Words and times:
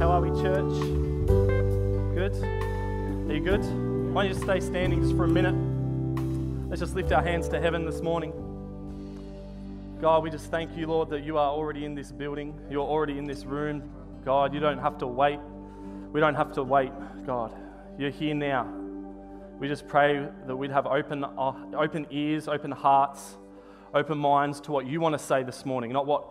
How 0.00 0.12
are 0.12 0.22
we, 0.22 0.30
church? 0.40 1.26
Good? 2.14 2.32
Are 2.42 3.34
you 3.34 3.40
good? 3.40 3.62
Why 4.14 4.22
don't 4.22 4.28
you 4.28 4.32
just 4.32 4.46
stay 4.46 4.58
standing 4.58 5.02
just 5.02 5.14
for 5.14 5.24
a 5.24 5.28
minute? 5.28 5.54
Let's 6.70 6.80
just 6.80 6.94
lift 6.94 7.12
our 7.12 7.22
hands 7.22 7.50
to 7.50 7.60
heaven 7.60 7.84
this 7.84 8.00
morning. 8.00 8.32
God, 10.00 10.22
we 10.22 10.30
just 10.30 10.50
thank 10.50 10.74
you, 10.74 10.86
Lord, 10.86 11.10
that 11.10 11.22
you 11.22 11.36
are 11.36 11.50
already 11.50 11.84
in 11.84 11.94
this 11.94 12.12
building. 12.12 12.58
You're 12.70 12.86
already 12.86 13.18
in 13.18 13.26
this 13.26 13.44
room. 13.44 13.90
God, 14.24 14.54
you 14.54 14.60
don't 14.60 14.78
have 14.78 14.96
to 15.00 15.06
wait. 15.06 15.38
We 16.12 16.18
don't 16.18 16.34
have 16.34 16.54
to 16.54 16.62
wait, 16.62 16.92
God. 17.26 17.52
You're 17.98 18.08
here 18.08 18.34
now. 18.34 18.72
We 19.58 19.68
just 19.68 19.86
pray 19.86 20.26
that 20.46 20.56
we'd 20.56 20.70
have 20.70 20.86
open, 20.86 21.24
uh, 21.24 21.52
open 21.76 22.06
ears, 22.10 22.48
open 22.48 22.70
hearts, 22.70 23.36
open 23.92 24.16
minds 24.16 24.62
to 24.62 24.72
what 24.72 24.86
you 24.86 24.98
want 24.98 25.12
to 25.12 25.18
say 25.18 25.42
this 25.42 25.66
morning, 25.66 25.92
not 25.92 26.06
what 26.06 26.24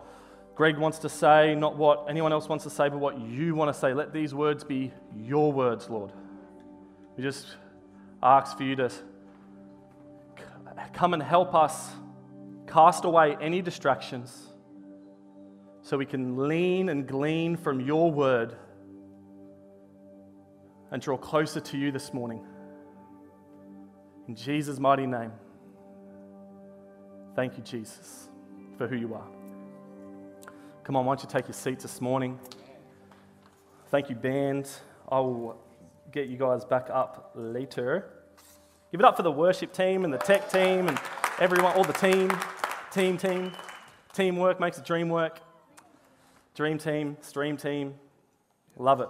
Greg 0.54 0.76
wants 0.76 0.98
to 0.98 1.08
say, 1.08 1.54
not 1.54 1.76
what 1.76 2.06
anyone 2.08 2.32
else 2.32 2.48
wants 2.48 2.64
to 2.64 2.70
say, 2.70 2.88
but 2.88 2.98
what 2.98 3.18
you 3.20 3.54
want 3.54 3.72
to 3.72 3.78
say. 3.78 3.94
Let 3.94 4.12
these 4.12 4.34
words 4.34 4.62
be 4.62 4.92
your 5.16 5.52
words, 5.52 5.88
Lord. 5.88 6.12
We 7.16 7.22
just 7.22 7.46
ask 8.22 8.56
for 8.56 8.64
you 8.64 8.76
to 8.76 8.90
come 10.92 11.14
and 11.14 11.22
help 11.22 11.54
us 11.54 11.90
cast 12.66 13.04
away 13.04 13.36
any 13.40 13.62
distractions 13.62 14.48
so 15.82 15.96
we 15.96 16.06
can 16.06 16.48
lean 16.48 16.88
and 16.88 17.06
glean 17.06 17.56
from 17.56 17.80
your 17.80 18.10
word 18.10 18.54
and 20.90 21.00
draw 21.00 21.16
closer 21.16 21.60
to 21.60 21.78
you 21.78 21.90
this 21.90 22.12
morning. 22.12 22.44
In 24.28 24.34
Jesus' 24.34 24.78
mighty 24.78 25.06
name. 25.06 25.32
Thank 27.34 27.56
you, 27.56 27.62
Jesus, 27.62 28.28
for 28.76 28.86
who 28.86 28.96
you 28.96 29.14
are. 29.14 29.39
Come 30.82 30.96
on, 30.96 31.04
why 31.04 31.14
don't 31.14 31.22
you 31.22 31.28
take 31.28 31.46
your 31.46 31.54
seats 31.54 31.82
this 31.82 32.00
morning? 32.00 32.38
Thank 33.90 34.08
you, 34.08 34.16
band. 34.16 34.68
I 35.10 35.20
will 35.20 35.60
get 36.10 36.28
you 36.28 36.38
guys 36.38 36.64
back 36.64 36.88
up 36.90 37.32
later. 37.34 38.10
Give 38.90 39.00
it 39.00 39.04
up 39.04 39.14
for 39.14 39.22
the 39.22 39.30
worship 39.30 39.74
team 39.74 40.04
and 40.04 40.12
the 40.12 40.18
tech 40.18 40.50
team 40.50 40.88
and 40.88 40.98
everyone, 41.38 41.76
all 41.76 41.84
the 41.84 41.92
team, 41.92 42.32
team, 42.90 43.18
team. 43.18 43.52
Teamwork 44.14 44.58
makes 44.58 44.78
the 44.78 44.82
dream 44.82 45.10
work. 45.10 45.40
Dream 46.54 46.78
team, 46.78 47.18
stream 47.20 47.58
team. 47.58 47.94
Love 48.76 49.02
it. 49.02 49.08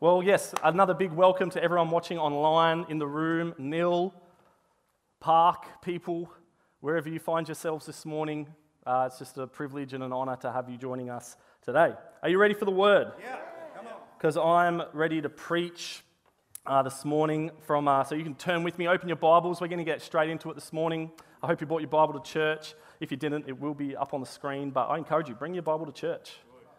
Well, 0.00 0.24
yes, 0.24 0.52
another 0.64 0.92
big 0.92 1.12
welcome 1.12 1.50
to 1.50 1.62
everyone 1.62 1.88
watching 1.90 2.18
online, 2.18 2.84
in 2.88 2.98
the 2.98 3.06
room, 3.06 3.54
Nil, 3.58 4.12
Park, 5.20 5.82
people, 5.82 6.32
wherever 6.80 7.08
you 7.08 7.20
find 7.20 7.46
yourselves 7.46 7.86
this 7.86 8.04
morning. 8.04 8.48
Uh, 8.84 9.04
it's 9.06 9.18
just 9.18 9.38
a 9.38 9.46
privilege 9.46 9.92
and 9.92 10.02
an 10.02 10.12
honor 10.12 10.34
to 10.34 10.50
have 10.50 10.68
you 10.68 10.76
joining 10.76 11.08
us 11.08 11.36
today. 11.64 11.92
Are 12.20 12.28
you 12.28 12.36
ready 12.36 12.54
for 12.54 12.64
the 12.64 12.72
word? 12.72 13.12
Yeah, 13.20 13.36
come 13.76 13.86
on. 13.86 13.92
Because 14.18 14.36
I'm 14.36 14.82
ready 14.92 15.22
to 15.22 15.28
preach 15.28 16.02
uh, 16.66 16.82
this 16.82 17.04
morning 17.04 17.52
from, 17.60 17.86
uh, 17.86 18.02
so 18.02 18.16
you 18.16 18.24
can 18.24 18.34
turn 18.34 18.64
with 18.64 18.78
me, 18.78 18.88
open 18.88 19.08
your 19.08 19.16
Bibles. 19.16 19.60
We're 19.60 19.68
going 19.68 19.78
to 19.78 19.84
get 19.84 20.02
straight 20.02 20.30
into 20.30 20.50
it 20.50 20.54
this 20.54 20.72
morning. 20.72 21.12
I 21.44 21.46
hope 21.46 21.60
you 21.60 21.66
brought 21.68 21.82
your 21.82 21.90
Bible 21.90 22.18
to 22.18 22.28
church. 22.28 22.74
If 22.98 23.12
you 23.12 23.16
didn't, 23.16 23.46
it 23.46 23.60
will 23.60 23.74
be 23.74 23.94
up 23.94 24.14
on 24.14 24.20
the 24.20 24.26
screen, 24.26 24.70
but 24.70 24.86
I 24.86 24.98
encourage 24.98 25.28
you, 25.28 25.36
bring 25.36 25.54
your 25.54 25.62
Bible 25.62 25.86
to 25.86 25.92
church. 25.92 26.32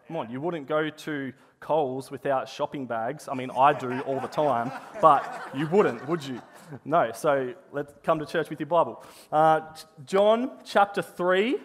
Come 0.06 0.16
on, 0.16 0.30
you 0.30 0.42
wouldn't 0.42 0.68
go 0.68 0.90
to 0.90 1.32
Coles 1.60 2.10
without 2.10 2.50
shopping 2.50 2.84
bags. 2.84 3.28
I 3.30 3.34
mean, 3.34 3.50
I 3.50 3.72
do 3.72 4.00
all 4.00 4.20
the 4.20 4.28
time, 4.28 4.70
but 5.00 5.48
you 5.54 5.66
wouldn't, 5.68 6.06
would 6.06 6.22
you? 6.22 6.42
No, 6.84 7.12
so 7.14 7.54
let's 7.72 7.94
come 8.02 8.18
to 8.18 8.26
church 8.26 8.50
with 8.50 8.60
your 8.60 8.66
Bible. 8.66 9.02
Uh, 9.32 9.62
John 10.04 10.58
chapter 10.66 11.00
3 11.00 11.56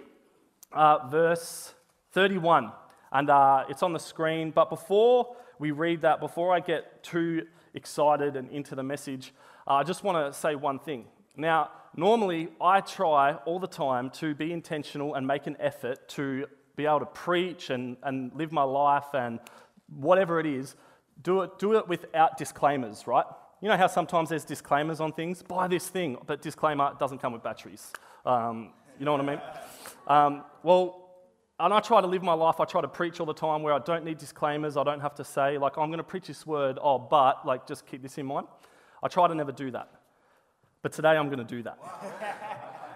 uh, 0.71 1.07
verse 1.07 1.73
31. 2.11 2.71
And 3.11 3.29
uh, 3.29 3.65
it's 3.69 3.83
on 3.83 3.93
the 3.93 3.99
screen. 3.99 4.51
But 4.51 4.69
before 4.69 5.35
we 5.57 5.71
read 5.71 6.01
that, 6.01 6.19
before 6.19 6.53
I 6.53 6.59
get 6.59 7.03
too 7.03 7.47
excited 7.73 8.35
and 8.35 8.49
into 8.51 8.75
the 8.75 8.83
message, 8.83 9.33
uh, 9.67 9.75
I 9.75 9.83
just 9.83 10.03
want 10.03 10.33
to 10.33 10.37
say 10.37 10.55
one 10.55 10.79
thing. 10.79 11.05
Now, 11.35 11.71
normally 11.95 12.49
I 12.61 12.81
try 12.81 13.33
all 13.45 13.59
the 13.59 13.67
time 13.67 14.09
to 14.11 14.35
be 14.35 14.51
intentional 14.51 15.15
and 15.15 15.25
make 15.25 15.47
an 15.47 15.57
effort 15.59 16.07
to 16.09 16.45
be 16.75 16.85
able 16.85 16.99
to 16.99 17.05
preach 17.05 17.69
and, 17.69 17.97
and 18.03 18.31
live 18.35 18.51
my 18.51 18.63
life 18.63 19.13
and 19.13 19.39
whatever 19.87 20.39
it 20.39 20.45
is, 20.45 20.75
do 21.21 21.41
it, 21.41 21.59
do 21.59 21.77
it 21.77 21.87
without 21.87 22.37
disclaimers, 22.37 23.05
right? 23.07 23.25
You 23.61 23.67
know 23.67 23.75
how 23.75 23.87
sometimes 23.87 24.29
there's 24.29 24.45
disclaimers 24.45 25.01
on 25.01 25.11
things? 25.11 25.43
Buy 25.43 25.67
this 25.67 25.89
thing, 25.89 26.17
but 26.25 26.41
disclaimer 26.41 26.95
doesn't 26.97 27.17
come 27.19 27.33
with 27.33 27.43
batteries. 27.43 27.91
Um, 28.25 28.71
you 28.97 29.05
know 29.05 29.11
what 29.11 29.21
I 29.21 29.25
mean? 29.25 29.41
Um, 30.09 30.43
well, 30.63 31.09
and 31.59 31.73
I 31.73 31.79
try 31.81 32.01
to 32.01 32.07
live 32.07 32.23
my 32.23 32.33
life, 32.33 32.59
I 32.59 32.65
try 32.65 32.81
to 32.81 32.87
preach 32.87 33.19
all 33.19 33.25
the 33.25 33.33
time 33.33 33.61
where 33.61 33.73
I 33.73 33.79
don't 33.79 34.03
need 34.03 34.17
disclaimers, 34.17 34.75
I 34.75 34.83
don't 34.83 35.01
have 35.01 35.13
to 35.15 35.23
say, 35.23 35.57
like, 35.57 35.77
I'm 35.77 35.89
going 35.89 35.97
to 35.97 36.03
preach 36.03 36.27
this 36.27 36.47
word, 36.47 36.79
oh, 36.81 36.97
but, 36.97 37.45
like, 37.45 37.67
just 37.67 37.85
keep 37.85 38.01
this 38.01 38.17
in 38.17 38.25
mind. 38.25 38.47
I 39.03 39.07
try 39.07 39.27
to 39.27 39.35
never 39.35 39.51
do 39.51 39.69
that. 39.71 39.89
But 40.81 40.93
today 40.93 41.09
I'm 41.09 41.27
going 41.27 41.39
to 41.39 41.43
do 41.43 41.61
that. 41.63 41.77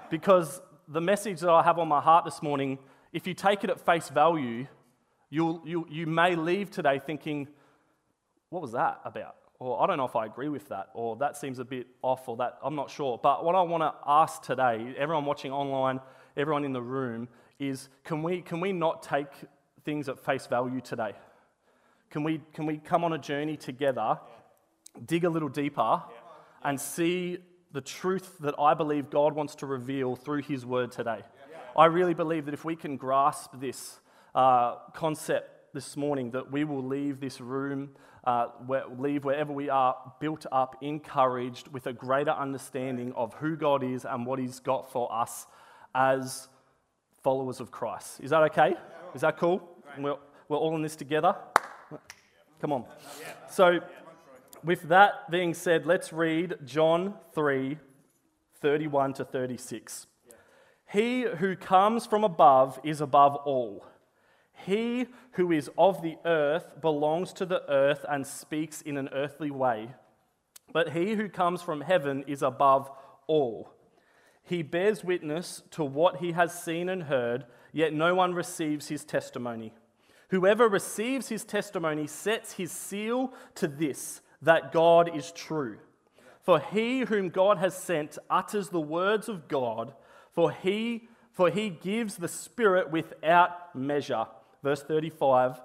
because 0.09 0.61
the 0.87 1.01
message 1.01 1.41
that 1.41 1.49
I 1.49 1.61
have 1.61 1.77
on 1.77 1.87
my 1.87 2.01
heart 2.01 2.25
this 2.25 2.41
morning, 2.41 2.79
if 3.11 3.27
you 3.27 3.33
take 3.33 3.63
it 3.63 3.69
at 3.69 3.79
face 3.79 4.09
value, 4.09 4.65
you'll, 5.29 5.61
you, 5.65 5.85
you 5.89 6.07
may 6.07 6.35
leave 6.35 6.71
today 6.71 6.99
thinking, 6.99 7.47
what 8.49 8.61
was 8.61 8.71
that 8.71 9.01
about? 9.05 9.35
Or 9.59 9.81
I 9.81 9.87
don't 9.87 9.97
know 9.97 10.05
if 10.05 10.15
I 10.15 10.25
agree 10.25 10.49
with 10.49 10.69
that, 10.69 10.89
or 10.93 11.15
that 11.17 11.37
seems 11.37 11.59
a 11.59 11.65
bit 11.65 11.87
off, 12.01 12.27
or 12.27 12.37
that, 12.37 12.57
I'm 12.63 12.75
not 12.75 12.89
sure. 12.89 13.19
But 13.21 13.43
what 13.43 13.55
I 13.55 13.61
want 13.61 13.83
to 13.83 13.93
ask 14.07 14.41
today, 14.41 14.95
everyone 14.97 15.25
watching 15.25 15.51
online, 15.51 15.99
everyone 16.35 16.65
in 16.65 16.73
the 16.73 16.81
room, 16.81 17.27
is 17.59 17.89
can 18.03 18.23
we, 18.23 18.41
can 18.41 18.59
we 18.59 18.71
not 18.71 19.03
take 19.03 19.27
things 19.83 20.09
at 20.09 20.19
face 20.19 20.47
value 20.47 20.81
today? 20.81 21.13
Can 22.09 22.23
we, 22.23 22.41
can 22.53 22.65
we 22.65 22.77
come 22.77 23.03
on 23.03 23.13
a 23.13 23.17
journey 23.17 23.57
together, 23.57 24.19
dig 25.05 25.23
a 25.23 25.29
little 25.29 25.49
deeper, 25.49 26.01
and 26.63 26.79
see 26.79 27.39
the 27.71 27.81
truth 27.81 28.37
that 28.39 28.53
I 28.59 28.73
believe 28.73 29.09
God 29.09 29.33
wants 29.33 29.55
to 29.55 29.65
reveal 29.65 30.15
through 30.15 30.43
His 30.43 30.65
Word 30.65 30.91
today? 30.91 31.21
I 31.75 31.85
really 31.85 32.13
believe 32.13 32.45
that 32.45 32.53
if 32.53 32.63
we 32.63 32.75
can 32.75 32.97
grasp 32.97 33.51
this 33.59 33.99
uh, 34.35 34.75
concept 34.93 35.73
this 35.73 35.97
morning, 35.97 36.31
that 36.31 36.51
we 36.51 36.63
will 36.63 36.83
leave 36.83 37.19
this 37.19 37.41
room, 37.41 37.89
uh, 38.25 38.47
where, 38.67 38.83
leave 38.99 39.25
wherever 39.25 39.51
we 39.51 39.69
are, 39.69 39.95
built 40.19 40.45
up, 40.51 40.75
encouraged, 40.81 41.69
with 41.69 41.87
a 41.87 41.93
greater 41.93 42.31
understanding 42.31 43.11
of 43.13 43.33
who 43.35 43.55
God 43.55 43.83
is 43.83 44.05
and 44.05 44.25
what 44.25 44.37
He's 44.37 44.59
got 44.59 44.91
for 44.91 45.11
us 45.11 45.47
as 45.95 46.47
followers 47.21 47.59
of 47.59 47.71
Christ. 47.71 48.19
Is 48.21 48.31
that 48.31 48.43
okay? 48.43 48.75
Is 49.15 49.21
that 49.21 49.37
cool? 49.37 49.61
We're, 49.97 50.15
we're 50.49 50.57
all 50.57 50.75
in 50.75 50.81
this 50.81 50.95
together? 50.95 51.35
Come 52.59 52.71
on. 52.71 52.85
So, 53.49 53.79
with 54.63 54.83
that 54.83 55.29
being 55.29 55.53
said, 55.53 55.85
let's 55.85 56.13
read 56.13 56.55
John 56.65 57.15
3 57.33 57.77
31 58.61 59.13
to 59.13 59.25
36. 59.25 60.07
He 60.89 61.23
who 61.23 61.55
comes 61.57 62.05
from 62.05 62.23
above 62.23 62.79
is 62.83 63.01
above 63.01 63.35
all. 63.35 63.85
He 64.65 65.07
who 65.33 65.51
is 65.51 65.69
of 65.77 66.01
the 66.01 66.17
earth 66.23 66.79
belongs 66.81 67.33
to 67.33 67.45
the 67.45 67.69
earth 67.69 68.05
and 68.07 68.25
speaks 68.25 68.81
in 68.81 68.95
an 68.95 69.09
earthly 69.11 69.51
way. 69.51 69.89
But 70.71 70.93
he 70.93 71.15
who 71.15 71.27
comes 71.27 71.61
from 71.61 71.81
heaven 71.81 72.23
is 72.27 72.41
above 72.41 72.89
all. 73.27 73.72
He 74.43 74.61
bears 74.61 75.03
witness 75.03 75.63
to 75.71 75.83
what 75.83 76.17
he 76.17 76.33
has 76.33 76.63
seen 76.63 76.89
and 76.89 77.03
heard, 77.03 77.45
yet 77.71 77.93
no 77.93 78.13
one 78.13 78.33
receives 78.33 78.89
his 78.89 79.05
testimony. 79.05 79.73
Whoever 80.29 80.67
receives 80.67 81.29
his 81.29 81.43
testimony 81.43 82.07
sets 82.07 82.53
his 82.53 82.71
seal 82.71 83.33
to 83.55 83.67
this 83.67 84.21
that 84.41 84.71
God 84.71 85.15
is 85.15 85.31
true. 85.31 85.77
For 86.41 86.59
he 86.59 87.01
whom 87.01 87.29
God 87.29 87.57
has 87.59 87.77
sent 87.77 88.17
utters 88.29 88.69
the 88.69 88.81
words 88.81 89.29
of 89.29 89.47
God, 89.47 89.93
for 90.33 90.51
he, 90.51 91.07
for 91.31 91.49
he 91.49 91.69
gives 91.69 92.17
the 92.17 92.27
Spirit 92.27 92.91
without 92.91 93.73
measure. 93.73 94.25
Verse 94.61 94.83
35 94.83 95.61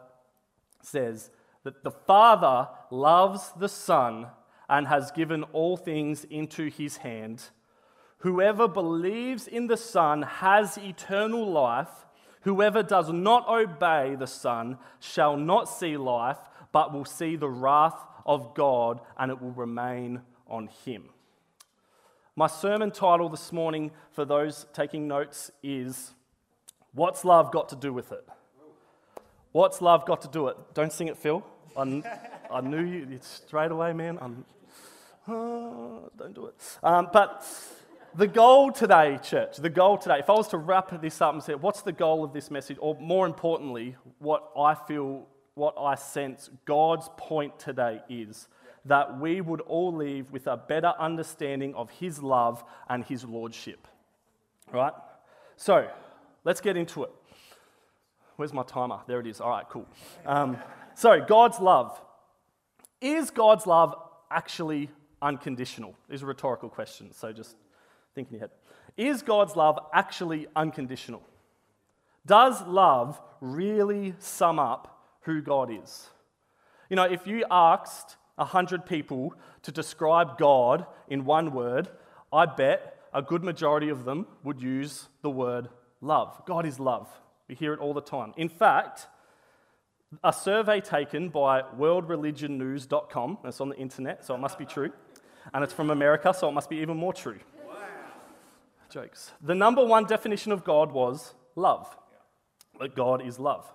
says 0.83 1.31
that 1.65 1.83
the 1.83 1.91
Father 1.91 2.69
loves 2.91 3.53
the 3.59 3.69
Son 3.69 4.29
and 4.69 4.87
has 4.87 5.11
given 5.11 5.43
all 5.53 5.77
things 5.77 6.25
into 6.25 6.69
his 6.69 6.99
hand. 6.99 7.43
Whoever 8.19 8.67
believes 8.67 9.47
in 9.47 9.67
the 9.67 9.77
Son 9.77 10.23
has 10.23 10.77
eternal 10.77 11.51
life. 11.51 12.07
Whoever 12.43 12.83
does 12.83 13.11
not 13.11 13.49
obey 13.49 14.17
the 14.17 14.27
Son 14.27 14.79
shall 15.01 15.37
not 15.37 15.69
see 15.69 15.97
life, 15.97 16.39
but 16.73 16.93
will 16.93 17.05
see 17.05 17.37
the 17.37 17.49
wrath 17.49 17.99
of 18.27 18.55
God, 18.55 19.01
and 19.19 19.31
it 19.31 19.41
will 19.41 19.53
remain 19.53 20.23
on 20.49 20.69
him. 20.85 21.11
My 22.35 22.47
sermon 22.47 22.91
title 22.91 23.29
this 23.29 23.53
morning, 23.53 23.91
for 24.13 24.25
those 24.25 24.67
taking 24.73 25.09
notes, 25.09 25.51
is 25.63 26.13
What's 26.93 27.25
Love 27.25 27.53
Got 27.53 27.69
to 27.71 27.77
Do 27.77 27.93
with 27.93 28.13
It? 28.13 28.27
What's 29.53 29.81
love 29.81 30.05
got 30.05 30.21
to 30.23 30.29
do 30.29 30.49
it? 30.49 30.57
Don't 30.75 30.93
sing 30.93 31.09
it, 31.09 31.17
Phil. 31.17 31.43
I, 31.77 32.61
knew 32.61 32.85
you 32.85 33.19
straight 33.23 33.71
away, 33.71 33.93
man. 33.93 34.45
Oh, 35.27 36.11
don't 36.17 36.35
do 36.35 36.47
it. 36.47 36.55
Um, 36.83 37.09
but 37.13 37.47
the 38.15 38.27
goal 38.27 38.73
today, 38.73 39.19
church, 39.23 39.57
the 39.59 39.71
goal 39.71 39.99
today, 39.99 40.19
if 40.19 40.31
I 40.31 40.35
was 40.35 40.49
to 40.49 40.59
wrap 40.59 41.01
this 41.01 41.21
up 41.21 41.35
and 41.35 41.43
say, 41.43 41.55
what's 41.55 41.83
the 41.83 41.93
goal 41.93 42.25
of 42.25 42.33
this 42.33 42.51
message? 42.51 42.77
Or 42.81 42.97
more 43.01 43.27
importantly, 43.27 43.97
what 44.19 44.51
I 44.57 44.75
feel 44.75 45.27
what 45.55 45.75
I 45.77 45.97
sense 45.97 46.51
God's 46.65 47.11
point 47.17 47.59
today 47.59 48.01
is 48.09 48.47
that 48.85 49.19
we 49.19 49.41
would 49.41 49.61
all 49.63 49.93
leave 49.93 50.31
with 50.31 50.47
a 50.47 50.57
better 50.57 50.95
understanding 50.99 51.75
of 51.75 51.91
His 51.91 52.23
love 52.23 52.65
and 52.89 53.05
His 53.05 53.25
lordship. 53.25 53.89
Right? 54.73 54.93
So, 55.57 55.89
let's 56.45 56.61
get 56.61 56.77
into 56.77 57.03
it. 57.03 57.11
Where's 58.37 58.53
my 58.53 58.63
timer? 58.63 59.01
There 59.09 59.19
it 59.19 59.27
is. 59.27 59.41
All 59.41 59.51
right, 59.51 59.69
cool. 59.69 59.87
Um, 60.25 60.59
so, 60.95 61.21
God's 61.21 61.59
love. 61.59 62.01
Is 63.01 63.31
God's 63.31 63.67
love 63.67 63.95
actually 64.31 64.91
unconditional? 65.21 65.97
These 66.09 66.23
are 66.23 66.27
rhetorical 66.27 66.69
questions, 66.69 67.17
so 67.17 67.33
just 67.33 67.57
think 68.19 68.29
in 68.29 68.39
your 68.39 68.49
head. 68.49 68.51
Is 68.97 69.23
God's 69.23 69.55
love 69.55 69.79
actually 69.95 70.49
unconditional? 70.57 71.23
Does 72.27 72.61
love 72.67 73.21
really 73.41 74.15
sum 74.19 74.59
up 74.59 75.01
who 75.23 75.41
God 75.41 75.71
is? 75.71 76.09
You 76.91 76.97
know, 76.97 77.05
if 77.05 77.27
you 77.27 77.45
asked 77.51 78.17
100 78.35 78.87
people 78.87 79.35
to 79.63 79.71
describe 79.71 80.37
God 80.37 80.85
in 81.09 81.25
one 81.25 81.53
word, 81.53 81.89
I 82.33 82.47
bet 82.47 82.97
a 83.15 83.23
good 83.23 83.45
majority 83.45 83.89
of 83.89 84.05
them 84.05 84.27
would 84.43 84.61
use 84.61 85.09
the 85.23 85.31
word 85.31 85.69
love. 86.01 86.43
God 86.45 86.67
is 86.67 86.81
love. 86.81 87.09
We 87.49 87.55
hear 87.55 87.73
it 87.73 87.81
all 87.81 87.95
the 87.95 88.01
time. 88.01 88.33
In 88.37 88.49
fact, 88.49 89.07
a 90.25 90.33
survey 90.33 90.81
taken 90.81 91.29
by 91.29 91.63
worldreligionnews.com, 91.79 93.39
it's 93.45 93.61
on 93.61 93.69
the 93.69 93.77
internet, 93.77 94.25
so 94.25 94.35
it 94.35 94.39
must 94.39 94.59
be 94.59 94.65
true, 94.65 94.91
and 95.55 95.63
it's 95.63 95.73
from 95.73 95.91
America, 95.91 96.35
so 96.35 96.49
it 96.49 96.53
must 96.53 96.69
be 96.69 96.77
even 96.77 96.97
more 96.97 97.13
true. 97.13 97.39
Jokes. 98.89 99.33
The 99.43 99.55
number 99.55 99.85
one 99.85 100.05
definition 100.05 100.53
of 100.53 100.65
God 100.65 100.93
was 100.93 101.35
love, 101.57 101.97
that 102.81 102.95
God 102.95 103.25
is 103.25 103.39
love. 103.39 103.71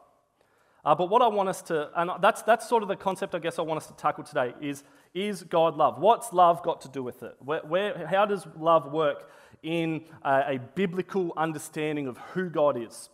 Uh, 0.86 0.94
but 0.94 1.10
what 1.10 1.22
I 1.22 1.28
want 1.28 1.48
us 1.48 1.62
to, 1.64 1.90
and 2.00 2.12
that's, 2.22 2.42
that's 2.42 2.68
sort 2.68 2.84
of 2.84 2.90
the 2.90 2.96
concept 2.96 3.34
I 3.34 3.40
guess 3.40 3.58
I 3.58 3.62
want 3.62 3.78
us 3.78 3.88
to 3.88 3.94
tackle 3.94 4.24
today, 4.24 4.54
is 4.62 4.84
is 5.14 5.44
God 5.44 5.78
love? 5.78 6.00
What's 6.00 6.34
love 6.34 6.64
got 6.64 6.82
to 6.82 6.90
do 6.90 7.04
with 7.04 7.22
it? 7.24 7.36
Where, 7.40 7.62
where 7.62 8.08
how 8.08 8.26
does 8.26 8.48
love 8.58 8.92
work 8.92 9.30
in 9.62 10.06
a, 10.24 10.56
a 10.56 10.60
biblical 10.74 11.34
understanding 11.38 12.08
of 12.08 12.18
who 12.34 12.50
God 12.50 12.78
is? 12.78 13.10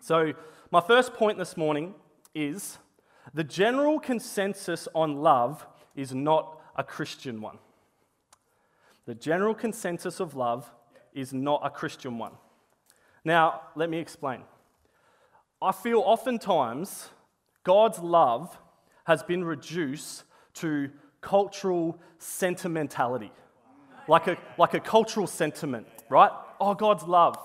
So, 0.00 0.32
my 0.70 0.80
first 0.80 1.14
point 1.14 1.38
this 1.38 1.56
morning 1.56 1.94
is 2.34 2.78
the 3.32 3.44
general 3.44 3.98
consensus 3.98 4.86
on 4.94 5.16
love 5.16 5.66
is 5.96 6.14
not 6.14 6.60
a 6.76 6.84
Christian 6.84 7.40
one. 7.40 7.58
The 9.06 9.14
general 9.14 9.54
consensus 9.54 10.20
of 10.20 10.34
love 10.34 10.70
is 11.14 11.32
not 11.32 11.60
a 11.64 11.70
Christian 11.70 12.18
one. 12.18 12.32
Now, 13.24 13.62
let 13.74 13.88
me 13.88 13.98
explain. 13.98 14.42
I 15.62 15.72
feel 15.72 16.00
oftentimes 16.00 17.08
God's 17.62 17.98
love 17.98 18.58
has 19.04 19.22
been 19.22 19.44
reduced 19.44 20.24
to 20.54 20.90
cultural 21.20 21.98
sentimentality, 22.18 23.32
like 24.08 24.26
a, 24.26 24.36
like 24.58 24.74
a 24.74 24.80
cultural 24.80 25.26
sentiment, 25.26 25.86
right? 26.10 26.30
Oh, 26.60 26.74
God's 26.74 27.04
love. 27.04 27.38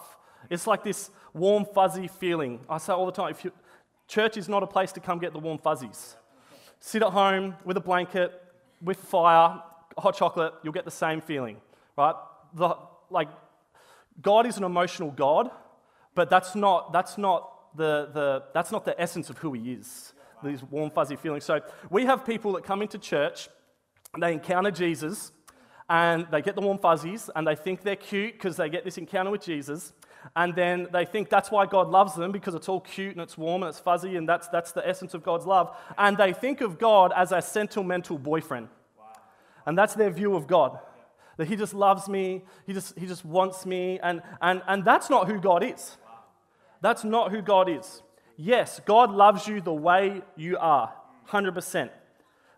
It's 0.50 0.68
like 0.68 0.84
this 0.84 1.10
warm, 1.34 1.66
fuzzy 1.66 2.08
feeling. 2.08 2.60
I 2.70 2.78
say 2.78 2.92
all 2.92 3.06
the 3.06 3.12
time 3.12 3.32
if 3.32 3.46
you, 3.46 3.52
church 4.08 4.36
is 4.36 4.50
not 4.50 4.64
a 4.64 4.68
place 4.68 4.92
to 4.94 5.00
come 5.00 5.20
get 5.20 5.32
the 5.32 5.40
warm 5.40 5.58
fuzzies. 5.58 6.18
Sit 6.80 7.02
at 7.02 7.10
home 7.10 7.56
with 7.64 7.78
a 7.78 7.82
blanket, 7.82 8.34
with 8.82 8.98
fire, 8.98 9.62
hot 9.98 10.16
chocolate, 10.16 10.54
you'll 10.64 10.74
get 10.74 10.86
the 10.86 10.92
same 10.92 11.22
feeling, 11.22 11.58
right? 11.98 12.16
The, 12.54 12.76
like, 13.10 13.30
God 14.22 14.46
is 14.46 14.58
an 14.58 14.64
emotional 14.64 15.12
God, 15.12 15.50
but 16.16 16.30
that's 16.30 16.56
not, 16.56 16.92
that's 16.92 17.18
not 17.18 17.76
the, 17.76 18.10
the, 18.14 18.44
that's 18.54 18.72
not 18.72 18.86
the 18.86 19.00
essence 19.00 19.30
of 19.30 19.38
who 19.38 19.54
he 19.54 19.74
is, 19.74 20.14
these 20.44 20.64
warm, 20.64 20.90
fuzzy 20.90 21.16
feelings. 21.16 21.46
So 21.46 21.62
we 21.90 22.06
have 22.06 22.26
people 22.26 22.54
that 22.54 22.64
come 22.64 22.82
into 22.82 22.98
church, 22.98 23.50
they 24.20 24.34
encounter 24.34 24.72
Jesus, 24.72 25.32
and 25.90 26.28
they 26.32 26.42
get 26.42 26.56
the 26.56 26.62
warm 26.62 26.78
fuzzies, 26.78 27.30
and 27.36 27.48
they 27.48 27.56
think 27.56 27.82
they're 27.82 27.96
cute 27.96 28.34
because 28.34 28.58
they 28.58 28.70
get 28.70 28.84
this 28.84 28.98
encounter 28.98 29.32
with 29.32 29.44
Jesus. 29.44 29.94
And 30.36 30.54
then 30.54 30.88
they 30.92 31.06
think 31.06 31.30
that's 31.30 31.50
why 31.50 31.66
God 31.66 31.90
loves 31.90 32.14
them 32.14 32.32
because 32.32 32.54
it's 32.54 32.68
all 32.68 32.82
cute 32.82 33.14
and 33.14 33.22
it's 33.22 33.38
warm 33.38 33.64
and 33.64 33.70
it's 33.70 33.80
fuzzy, 33.80 34.18
and 34.18 34.28
that's, 34.28 34.48
that's 34.50 34.72
the 34.72 34.88
essence 34.88 35.14
of 35.14 35.24
God's 35.24 35.46
love. 35.46 35.76
And 35.98 36.18
they 36.18 36.34
think 36.34 36.62
of 36.62 36.78
God 36.78 37.12
as 37.16 37.32
a 37.32 37.42
sentimental 37.42 38.18
boyfriend. 38.18 38.68
Wow. 38.98 39.06
And 39.66 39.78
that's 39.78 39.96
their 39.96 40.12
view 40.12 40.36
of 40.36 40.46
God. 40.46 40.80
That 41.40 41.48
he 41.48 41.56
just 41.56 41.74
loves 41.74 42.10
me, 42.10 42.44
he 42.68 42.74
just, 42.74 43.00
he 43.00 43.06
just 43.06 43.24
wants 43.24 43.66
me, 43.66 43.98
and, 44.04 44.22
and, 44.42 44.62
and 44.68 44.84
that's 44.84 45.10
not 45.10 45.30
who 45.30 45.40
God 45.40 45.64
is. 45.64 45.96
That's 46.82 47.06
not 47.06 47.32
who 47.32 47.42
God 47.42 47.70
is. 47.70 48.02
Yes, 48.36 48.82
God 48.86 49.10
loves 49.10 49.48
you 49.48 49.62
the 49.62 49.74
way 49.74 50.22
you 50.36 50.58
are, 50.58 50.94
100%. 51.30 51.92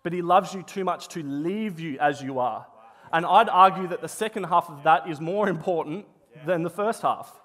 But 0.02 0.14
He 0.14 0.24
loves 0.24 0.56
you 0.56 0.64
too 0.64 0.84
much 0.84 1.10
to 1.10 1.22
leave 1.22 1.80
you 1.80 2.00
as 2.00 2.24
you 2.24 2.40
are. 2.40 2.66
And 3.14 3.24
I'd 3.24 3.50
argue 3.50 3.86
that 3.88 4.02
the 4.02 4.08
second 4.08 4.46
half 4.46 4.68
of 4.68 4.82
that 4.82 5.08
is 5.08 5.22
more 5.22 5.48
important 5.48 6.08
than 6.48 6.64
the 6.64 6.70
first 6.72 7.04
half. 7.04 7.40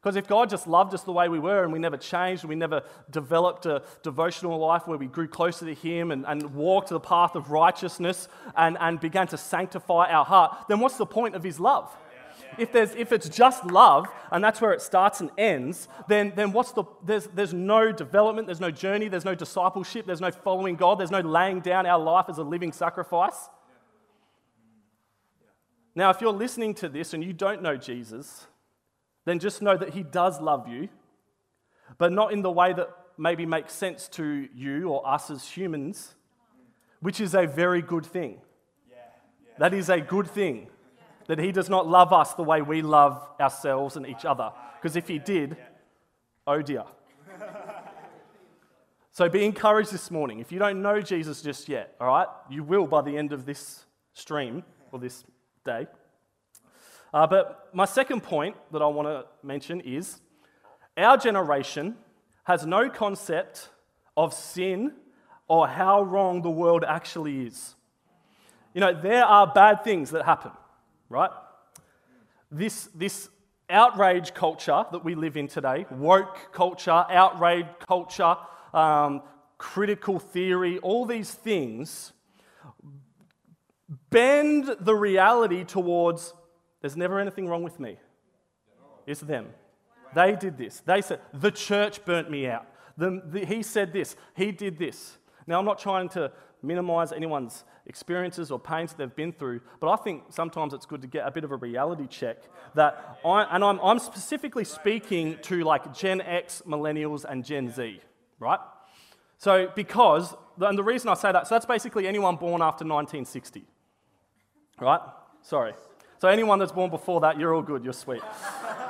Because 0.00 0.16
if 0.16 0.26
God 0.26 0.48
just 0.48 0.66
loved 0.66 0.94
us 0.94 1.02
the 1.02 1.12
way 1.12 1.28
we 1.28 1.38
were 1.38 1.62
and 1.62 1.72
we 1.72 1.78
never 1.78 1.98
changed, 1.98 2.42
and 2.42 2.48
we 2.48 2.56
never 2.56 2.82
developed 3.10 3.66
a 3.66 3.82
devotional 4.02 4.58
life 4.58 4.86
where 4.86 4.96
we 4.96 5.06
grew 5.06 5.28
closer 5.28 5.66
to 5.66 5.74
Him 5.74 6.10
and, 6.10 6.24
and 6.26 6.54
walked 6.54 6.88
the 6.88 7.00
path 7.00 7.34
of 7.34 7.50
righteousness 7.50 8.28
and, 8.56 8.78
and 8.80 8.98
began 8.98 9.26
to 9.28 9.36
sanctify 9.36 10.10
our 10.10 10.24
heart, 10.24 10.56
then 10.68 10.80
what's 10.80 10.96
the 10.96 11.06
point 11.06 11.34
of 11.34 11.42
His 11.42 11.60
love? 11.60 11.94
if, 12.58 12.72
there's, 12.72 12.94
if 12.94 13.12
it's 13.12 13.28
just 13.28 13.64
love 13.64 14.08
and 14.30 14.42
that's 14.42 14.60
where 14.60 14.72
it 14.72 14.82
starts 14.82 15.20
and 15.20 15.30
ends, 15.38 15.88
then, 16.08 16.32
then 16.34 16.52
what's 16.52 16.72
the, 16.72 16.84
there's, 17.04 17.26
there's 17.28 17.54
no 17.54 17.92
development, 17.92 18.46
there's 18.46 18.60
no 18.60 18.70
journey, 18.70 19.08
there's 19.08 19.24
no 19.24 19.34
discipleship, 19.34 20.06
there's 20.06 20.20
no 20.20 20.30
following 20.30 20.76
God, 20.76 20.98
there's 20.98 21.10
no 21.10 21.20
laying 21.20 21.60
down 21.60 21.86
our 21.86 21.98
life 21.98 22.26
as 22.28 22.38
a 22.38 22.42
living 22.42 22.72
sacrifice. 22.72 23.48
Now, 25.94 26.10
if 26.10 26.20
you're 26.20 26.32
listening 26.32 26.74
to 26.74 26.88
this 26.88 27.14
and 27.14 27.24
you 27.24 27.32
don't 27.32 27.62
know 27.62 27.76
Jesus, 27.76 28.46
then 29.24 29.38
just 29.38 29.62
know 29.62 29.76
that 29.76 29.90
He 29.90 30.02
does 30.02 30.40
love 30.40 30.68
you, 30.68 30.88
but 31.98 32.12
not 32.12 32.32
in 32.32 32.42
the 32.42 32.50
way 32.50 32.72
that 32.72 32.88
maybe 33.18 33.44
makes 33.46 33.72
sense 33.72 34.08
to 34.08 34.48
you 34.54 34.88
or 34.88 35.06
us 35.06 35.30
as 35.30 35.44
humans, 35.44 36.14
which 37.00 37.20
is 37.20 37.34
a 37.34 37.46
very 37.46 37.82
good 37.82 38.06
thing. 38.06 38.40
That 39.58 39.74
is 39.74 39.90
a 39.90 40.00
good 40.00 40.26
thing 40.26 40.68
that 41.26 41.38
He 41.38 41.52
does 41.52 41.68
not 41.68 41.86
love 41.86 42.12
us 42.12 42.32
the 42.34 42.42
way 42.42 42.62
we 42.62 42.82
love 42.82 43.28
ourselves 43.38 43.96
and 43.96 44.06
each 44.06 44.24
other. 44.24 44.50
Because 44.80 44.96
if 44.96 45.06
He 45.06 45.18
did, 45.18 45.56
oh 46.46 46.62
dear. 46.62 46.84
So 49.12 49.28
be 49.28 49.44
encouraged 49.44 49.92
this 49.92 50.10
morning. 50.10 50.38
If 50.38 50.52
you 50.52 50.58
don't 50.58 50.80
know 50.80 51.00
Jesus 51.02 51.42
just 51.42 51.68
yet, 51.68 51.94
all 52.00 52.06
right, 52.06 52.28
you 52.48 52.62
will 52.62 52.86
by 52.86 53.02
the 53.02 53.18
end 53.18 53.32
of 53.32 53.44
this 53.44 53.84
stream 54.14 54.62
or 54.92 54.98
this 54.98 55.24
day. 55.64 55.88
Uh, 57.12 57.26
but 57.26 57.68
my 57.72 57.84
second 57.84 58.22
point 58.22 58.56
that 58.72 58.82
I 58.82 58.86
want 58.86 59.08
to 59.08 59.24
mention 59.46 59.80
is 59.80 60.20
our 60.96 61.16
generation 61.16 61.96
has 62.44 62.66
no 62.66 62.88
concept 62.88 63.68
of 64.16 64.32
sin 64.32 64.92
or 65.48 65.66
how 65.66 66.02
wrong 66.02 66.42
the 66.42 66.50
world 66.50 66.84
actually 66.84 67.46
is. 67.46 67.74
You 68.74 68.80
know, 68.80 68.92
there 68.92 69.24
are 69.24 69.46
bad 69.46 69.82
things 69.82 70.10
that 70.10 70.24
happen 70.24 70.52
right? 71.10 71.30
This, 72.50 72.88
this 72.94 73.28
outrage 73.68 74.32
culture 74.32 74.84
that 74.90 75.04
we 75.04 75.14
live 75.14 75.36
in 75.36 75.48
today, 75.48 75.84
woke 75.90 76.52
culture, 76.52 77.04
outrage 77.10 77.66
culture, 77.86 78.36
um, 78.72 79.22
critical 79.58 80.18
theory, 80.18 80.78
all 80.78 81.04
these 81.04 81.34
things 81.34 82.12
bend 84.08 84.74
the 84.80 84.94
reality 84.94 85.64
towards 85.64 86.32
there's 86.80 86.96
never 86.96 87.18
anything 87.18 87.48
wrong 87.48 87.62
with 87.62 87.78
me. 87.78 87.98
It's 89.06 89.20
them. 89.20 89.48
They 90.14 90.34
did 90.34 90.58
this. 90.58 90.80
They 90.80 91.02
said, 91.02 91.20
the 91.32 91.50
church 91.50 92.04
burnt 92.04 92.30
me 92.30 92.46
out. 92.46 92.66
The, 92.96 93.22
the, 93.24 93.44
he 93.44 93.62
said 93.62 93.92
this. 93.92 94.16
He 94.34 94.52
did 94.52 94.78
this. 94.78 95.18
Now, 95.46 95.58
I'm 95.58 95.64
not 95.64 95.78
trying 95.78 96.08
to 96.10 96.32
minimize 96.62 97.12
anyone's 97.12 97.64
experiences 97.86 98.50
or 98.50 98.58
pains 98.58 98.92
they've 98.92 99.14
been 99.14 99.32
through, 99.32 99.60
but 99.80 99.90
I 99.90 99.96
think 99.96 100.24
sometimes 100.30 100.74
it's 100.74 100.86
good 100.86 101.00
to 101.02 101.08
get 101.08 101.26
a 101.26 101.30
bit 101.30 101.44
of 101.44 101.50
a 101.52 101.56
reality 101.56 102.06
check 102.06 102.38
that 102.74 103.18
I, 103.24 103.44
and 103.54 103.64
I'm, 103.64 103.80
I'm 103.80 103.98
specifically 103.98 104.64
speaking 104.64 105.38
to 105.42 105.64
like 105.64 105.94
Gen 105.94 106.20
X, 106.20 106.62
millennials, 106.66 107.24
and 107.24 107.44
Gen 107.44 107.72
Z, 107.72 108.00
right? 108.38 108.60
So, 109.38 109.72
because, 109.74 110.34
and 110.60 110.76
the 110.76 110.84
reason 110.84 111.08
I 111.08 111.14
say 111.14 111.32
that, 111.32 111.48
so 111.48 111.54
that's 111.54 111.66
basically 111.66 112.06
anyone 112.06 112.36
born 112.36 112.60
after 112.60 112.84
1960, 112.84 113.64
right? 114.78 115.00
Sorry. 115.42 115.72
So, 116.20 116.28
anyone 116.28 116.58
that's 116.58 116.72
born 116.72 116.90
before 116.90 117.22
that, 117.22 117.38
you're 117.38 117.54
all 117.54 117.62
good, 117.62 117.82
you're 117.82 117.94
sweet. 117.94 118.20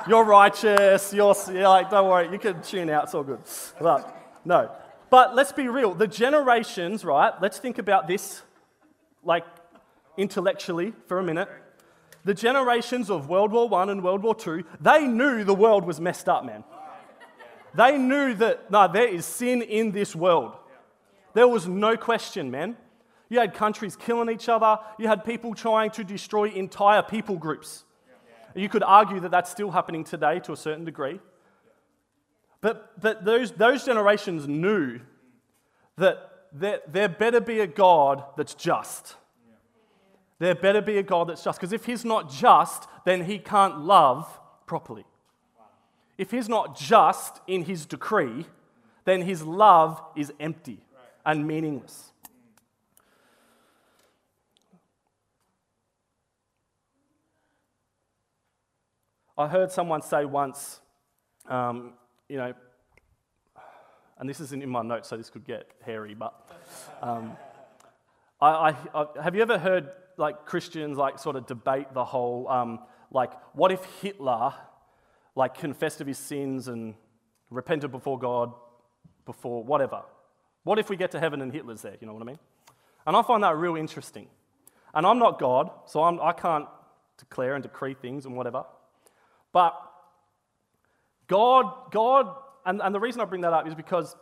You're 0.05 0.25
righteous, 0.25 1.13
you're, 1.13 1.33
you're 1.47 1.63
like, 1.63 1.89
don't 1.89 2.09
worry, 2.09 2.29
you 2.29 2.37
can 2.37 2.61
tune 2.61 2.89
out, 2.89 3.05
it's 3.05 3.15
all 3.15 3.23
good. 3.23 3.39
But, 3.79 4.41
no. 4.43 4.69
But 5.09 5.33
let's 5.33 5.53
be 5.53 5.69
real. 5.69 5.93
The 5.93 6.07
generations, 6.07 7.05
right? 7.05 7.31
Let's 7.41 7.57
think 7.57 7.77
about 7.77 8.05
this 8.05 8.41
like 9.23 9.45
intellectually 10.17 10.91
for 11.07 11.19
a 11.19 11.23
minute. 11.23 11.47
The 12.25 12.33
generations 12.33 13.09
of 13.09 13.29
World 13.29 13.53
War 13.53 13.73
I 13.75 13.89
and 13.89 14.03
World 14.03 14.23
War 14.23 14.35
II, 14.45 14.65
they 14.81 15.07
knew 15.07 15.45
the 15.45 15.53
world 15.53 15.85
was 15.85 16.01
messed 16.01 16.27
up, 16.27 16.43
man. 16.43 16.65
They 17.73 17.97
knew 17.97 18.33
that, 18.35 18.69
no, 18.69 18.91
there 18.91 19.07
is 19.07 19.25
sin 19.25 19.61
in 19.61 19.93
this 19.93 20.13
world. 20.13 20.53
There 21.33 21.47
was 21.47 21.65
no 21.65 21.95
question, 21.95 22.51
man. 22.51 22.75
You 23.31 23.39
had 23.39 23.53
countries 23.53 23.95
killing 23.95 24.29
each 24.29 24.49
other, 24.49 24.77
you 24.99 25.07
had 25.07 25.23
people 25.23 25.55
trying 25.55 25.91
to 25.91 26.03
destroy 26.03 26.49
entire 26.49 27.01
people 27.01 27.37
groups. 27.37 27.85
You 28.53 28.67
could 28.67 28.83
argue 28.83 29.21
that 29.21 29.31
that's 29.31 29.49
still 29.49 29.71
happening 29.71 30.03
today 30.03 30.41
to 30.41 30.51
a 30.51 30.57
certain 30.57 30.83
degree. 30.83 31.21
But, 32.59 32.99
but 32.99 33.23
those, 33.23 33.53
those 33.53 33.85
generations 33.85 34.49
knew 34.49 34.99
that 35.95 36.29
there, 36.51 36.81
there 36.89 37.07
better 37.07 37.39
be 37.39 37.61
a 37.61 37.67
God 37.67 38.21
that's 38.35 38.53
just. 38.53 39.15
There 40.39 40.53
better 40.53 40.81
be 40.81 40.97
a 40.97 41.03
God 41.03 41.29
that's 41.29 41.41
just. 41.41 41.57
Because 41.57 41.71
if 41.71 41.85
He's 41.85 42.03
not 42.03 42.29
just, 42.29 42.89
then 43.05 43.23
He 43.23 43.39
can't 43.39 43.79
love 43.79 44.27
properly. 44.65 45.05
If 46.17 46.31
He's 46.31 46.49
not 46.49 46.77
just 46.77 47.39
in 47.47 47.63
His 47.63 47.85
decree, 47.85 48.45
then 49.05 49.21
His 49.21 49.41
love 49.41 50.03
is 50.17 50.33
empty 50.37 50.83
and 51.25 51.47
meaningless. 51.47 52.10
I 59.41 59.47
heard 59.47 59.71
someone 59.71 60.03
say 60.03 60.23
once, 60.23 60.79
um, 61.49 61.93
you 62.29 62.37
know, 62.37 62.53
and 64.19 64.29
this 64.29 64.39
isn't 64.39 64.61
in 64.61 64.69
my 64.69 64.83
notes, 64.83 65.09
so 65.09 65.17
this 65.17 65.31
could 65.31 65.43
get 65.43 65.67
hairy, 65.83 66.13
but 66.13 66.47
um, 67.01 67.35
I, 68.39 68.47
I, 68.49 68.75
I, 68.93 69.05
have 69.23 69.35
you 69.35 69.41
ever 69.41 69.57
heard 69.57 69.89
like 70.17 70.45
Christians 70.45 70.95
like 70.95 71.17
sort 71.17 71.35
of 71.35 71.47
debate 71.47 71.87
the 71.95 72.05
whole, 72.05 72.47
um, 72.47 72.81
like, 73.09 73.31
what 73.53 73.71
if 73.71 73.83
Hitler 74.01 74.53
like 75.35 75.55
confessed 75.55 76.01
of 76.01 76.07
his 76.07 76.19
sins 76.19 76.67
and 76.67 76.93
repented 77.49 77.91
before 77.91 78.19
God, 78.19 78.53
before 79.25 79.63
whatever? 79.63 80.03
What 80.63 80.77
if 80.77 80.87
we 80.87 80.97
get 80.97 81.09
to 81.11 81.19
heaven 81.19 81.41
and 81.41 81.51
Hitler's 81.51 81.81
there? 81.81 81.97
You 81.99 82.05
know 82.05 82.13
what 82.13 82.21
I 82.21 82.25
mean? 82.25 82.39
And 83.07 83.17
I 83.17 83.23
find 83.23 83.43
that 83.43 83.57
real 83.57 83.75
interesting. 83.75 84.27
And 84.93 85.07
I'm 85.07 85.17
not 85.17 85.39
God, 85.39 85.71
so 85.87 86.03
I'm, 86.03 86.21
I 86.21 86.31
can't 86.31 86.67
declare 87.17 87.55
and 87.55 87.63
decree 87.63 87.95
things 87.95 88.27
and 88.27 88.35
whatever. 88.35 88.65
But 89.51 89.75
God, 91.27 91.91
God, 91.91 92.35
and, 92.65 92.81
and 92.81 92.93
the 92.93 92.99
reason 92.99 93.21
I 93.21 93.25
bring 93.25 93.41
that 93.41 93.53
up 93.53 93.67
is 93.67 93.75
because 93.75 94.15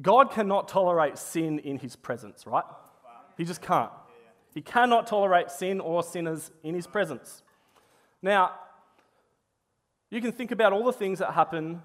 God 0.00 0.30
cannot 0.30 0.68
tolerate 0.68 1.18
sin 1.18 1.58
in 1.60 1.78
his 1.78 1.96
presence, 1.96 2.46
right? 2.46 2.64
He 3.36 3.44
just 3.44 3.62
can't. 3.62 3.90
He 4.54 4.62
cannot 4.62 5.06
tolerate 5.06 5.50
sin 5.50 5.80
or 5.80 6.02
sinners 6.02 6.50
in 6.62 6.74
his 6.74 6.86
presence. 6.86 7.42
Now, 8.22 8.52
you 10.10 10.20
can 10.20 10.32
think 10.32 10.50
about 10.50 10.72
all 10.72 10.84
the 10.84 10.92
things 10.92 11.18
that 11.18 11.32
happened 11.32 11.82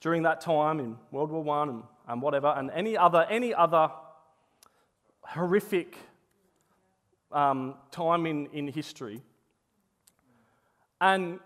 during 0.00 0.22
that 0.22 0.40
time 0.40 0.80
in 0.80 0.96
World 1.10 1.30
War 1.30 1.58
I 1.58 1.62
and, 1.64 1.82
and 2.08 2.22
whatever, 2.22 2.48
and 2.56 2.70
any 2.70 2.96
other, 2.96 3.26
any 3.28 3.52
other 3.52 3.90
horrific 5.20 5.98
um, 7.32 7.74
time 7.90 8.26
in, 8.26 8.46
in 8.52 8.68
history. 8.68 9.22
And 11.00 11.40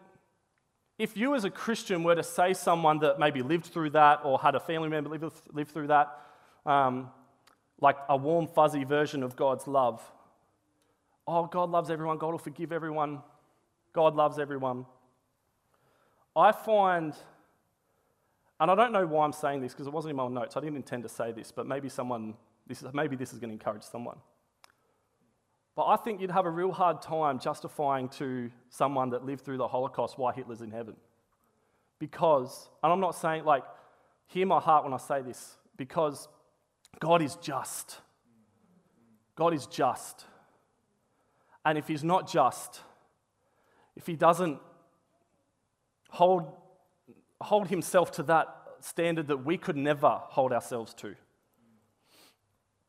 if 0.99 1.17
you, 1.17 1.35
as 1.35 1.45
a 1.45 1.51
Christian, 1.51 2.03
were 2.03 2.17
to 2.17 2.23
say 2.23 2.53
someone 2.53 2.99
that 3.01 3.19
maybe 3.19 3.41
lived 3.41 3.67
through 3.67 3.91
that 3.91 4.21
or 4.25 4.39
had 4.39 4.55
a 4.55 4.61
family 4.61 4.89
member 4.89 5.11
live, 5.11 5.43
live 5.53 5.69
through 5.69 5.87
that, 5.87 6.19
um, 6.67 7.11
like 7.81 7.97
a 8.09 8.17
warm, 8.17 8.49
fuzzy 8.49 8.83
version 8.83 9.23
of 9.23 9.37
God's 9.37 9.69
love, 9.69 10.03
oh, 11.29 11.47
God 11.47 11.71
loves 11.71 11.91
everyone, 11.91 12.19
God 12.19 12.33
will 12.33 12.39
forgive 12.39 12.73
everyone, 12.73 13.21
God 13.93 14.17
loves 14.17 14.39
everyone. 14.39 14.87
I 16.35 16.53
find, 16.53 17.15
and 18.59 18.71
I 18.71 18.75
don't 18.75 18.93
know 18.93 19.07
why 19.07 19.25
I'm 19.25 19.33
saying 19.33 19.61
this 19.61 19.73
because 19.73 19.87
it 19.87 19.93
wasn't 19.93 20.11
in 20.11 20.17
my 20.17 20.27
notes, 20.27 20.57
I 20.57 20.61
didn't 20.61 20.77
intend 20.77 21.05
to 21.05 21.09
say 21.09 21.31
this, 21.31 21.53
but 21.53 21.67
maybe 21.67 21.89
someone, 21.89 22.35
this 22.67 22.83
is, 22.83 22.93
maybe 22.93 23.15
this 23.15 23.33
is 23.33 23.39
going 23.39 23.51
to 23.51 23.55
encourage 23.55 23.85
someone. 23.85 24.19
But 25.79 25.87
I 25.87 25.97
think 25.97 26.21
you'd 26.21 26.33
have 26.33 26.45
a 26.45 26.51
real 26.51 26.73
hard 26.73 27.03
time 27.03 27.39
justifying 27.39 28.09
to 28.19 28.51
someone 28.69 29.11
that 29.11 29.25
lived 29.25 29.45
through 29.45 29.59
the 29.59 29.69
Holocaust 29.69 30.19
why 30.19 30.33
Hitler's 30.33 30.61
in 30.61 30.73
heaven. 30.73 30.97
Because, 32.01 32.69
and 32.83 32.93
I'm 32.93 32.99
not 32.99 33.15
saying, 33.15 33.45
like, 33.45 33.63
hear 34.27 34.45
my 34.45 34.59
heart 34.59 34.83
when 34.83 34.93
I 34.93 34.97
say 34.97 35.23
this, 35.23 35.57
because 35.77 36.27
God 36.99 37.23
is 37.23 37.37
just. 37.37 38.01
God 39.37 39.55
is 39.55 39.69
just. 39.69 40.25
And 41.65 41.79
if 41.79 41.87
He's 41.87 42.03
not 42.03 42.29
just, 42.29 42.81
if 43.95 44.05
He 44.05 44.17
doesn't 44.17 44.59
hold, 46.11 46.53
hold 47.41 47.69
Himself 47.69 48.11
to 48.13 48.25
that 48.25 48.49
standard 48.81 49.29
that 49.29 49.45
we 49.45 49.57
could 49.57 49.77
never 49.77 50.09
hold 50.25 50.53
ourselves 50.53 50.93
to, 50.95 51.15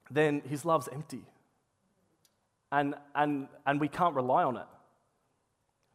then 0.10 0.42
His 0.44 0.66
love's 0.66 0.90
empty 0.92 1.28
and, 2.72 2.96
and, 3.16 3.48
and 3.66 3.80
we 3.80 3.88
can't 3.88 4.16
rely 4.16 4.44
on 4.44 4.58
it. 4.58 4.68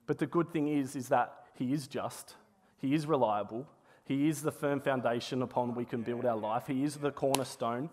But 0.07 0.19
the 0.19 0.26
good 0.26 0.52
thing 0.52 0.69
is, 0.69 0.97
is 0.97 1.09
that 1.09 1.33
He 1.54 1.73
is 1.73 1.87
just, 1.87 2.35
He 2.78 2.95
is 2.95 3.07
reliable, 3.07 3.66
He 4.04 4.28
is 4.28 4.43
the 4.43 4.52
firm 4.52 4.81
foundation 4.81 5.43
upon 5.43 5.75
we 5.75 5.85
can 5.85 6.02
build 6.02 6.25
our 6.25 6.37
life, 6.37 6.66
He 6.66 6.85
is 6.85 6.97
the 6.97 7.11
cornerstone. 7.11 7.90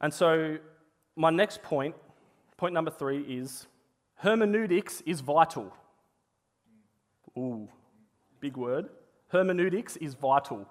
And 0.00 0.12
so, 0.12 0.58
my 1.16 1.30
next 1.30 1.62
point, 1.62 1.94
point 2.56 2.72
number 2.72 2.90
three, 2.90 3.20
is 3.20 3.66
hermeneutics 4.16 5.02
is 5.02 5.20
vital. 5.20 5.72
Ooh, 7.36 7.68
big 8.40 8.56
word. 8.56 8.88
Hermeneutics 9.28 9.96
is 9.96 10.14
vital. 10.14 10.66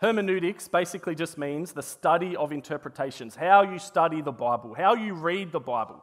Hermeneutics 0.00 0.66
basically 0.66 1.14
just 1.14 1.36
means 1.36 1.72
the 1.72 1.82
study 1.82 2.34
of 2.34 2.52
interpretations, 2.52 3.36
how 3.36 3.62
you 3.62 3.78
study 3.78 4.22
the 4.22 4.32
Bible, 4.32 4.74
how 4.74 4.94
you 4.94 5.12
read 5.12 5.52
the 5.52 5.60
Bible. 5.60 6.02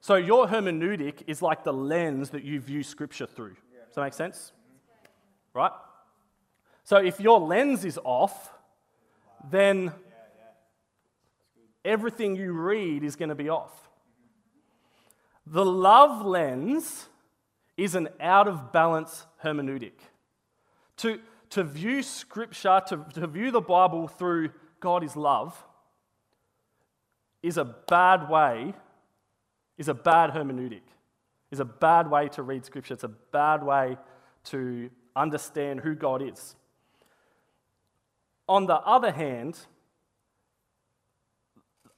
So 0.00 0.14
your 0.14 0.46
hermeneutic 0.46 1.22
is 1.26 1.42
like 1.42 1.62
the 1.62 1.72
lens 1.72 2.30
that 2.30 2.42
you 2.42 2.58
view 2.58 2.82
Scripture 2.82 3.26
through. 3.26 3.56
Does 3.86 3.96
that 3.96 4.02
make 4.02 4.14
sense? 4.14 4.52
Right? 5.52 5.72
So 6.84 6.96
if 6.96 7.20
your 7.20 7.38
lens 7.38 7.84
is 7.84 7.98
off, 8.02 8.52
then 9.50 9.92
everything 11.84 12.34
you 12.34 12.52
read 12.52 13.04
is 13.04 13.14
going 13.16 13.28
to 13.28 13.34
be 13.34 13.50
off. 13.50 13.72
The 15.46 15.64
love 15.64 16.24
lens 16.24 17.08
is 17.76 17.94
an 17.94 18.08
out 18.20 18.48
of 18.48 18.72
balance 18.72 19.26
hermeneutic. 19.44 19.92
To, 20.98 21.20
to 21.50 21.64
view 21.64 22.02
Scripture, 22.02 22.82
to, 22.88 23.04
to 23.14 23.26
view 23.26 23.50
the 23.50 23.60
Bible 23.60 24.08
through 24.08 24.50
God 24.80 25.04
is 25.04 25.16
love, 25.16 25.62
is 27.42 27.56
a 27.56 27.64
bad 27.64 28.28
way, 28.28 28.74
is 29.78 29.88
a 29.88 29.94
bad 29.94 30.30
hermeneutic, 30.30 30.82
is 31.50 31.60
a 31.60 31.64
bad 31.64 32.10
way 32.10 32.28
to 32.30 32.42
read 32.42 32.64
Scripture. 32.64 32.94
It's 32.94 33.04
a 33.04 33.08
bad 33.08 33.62
way 33.62 33.96
to 34.44 34.90
understand 35.14 35.80
who 35.80 35.94
God 35.94 36.22
is. 36.22 36.56
On 38.48 38.66
the 38.66 38.74
other 38.74 39.10
hand, 39.10 39.58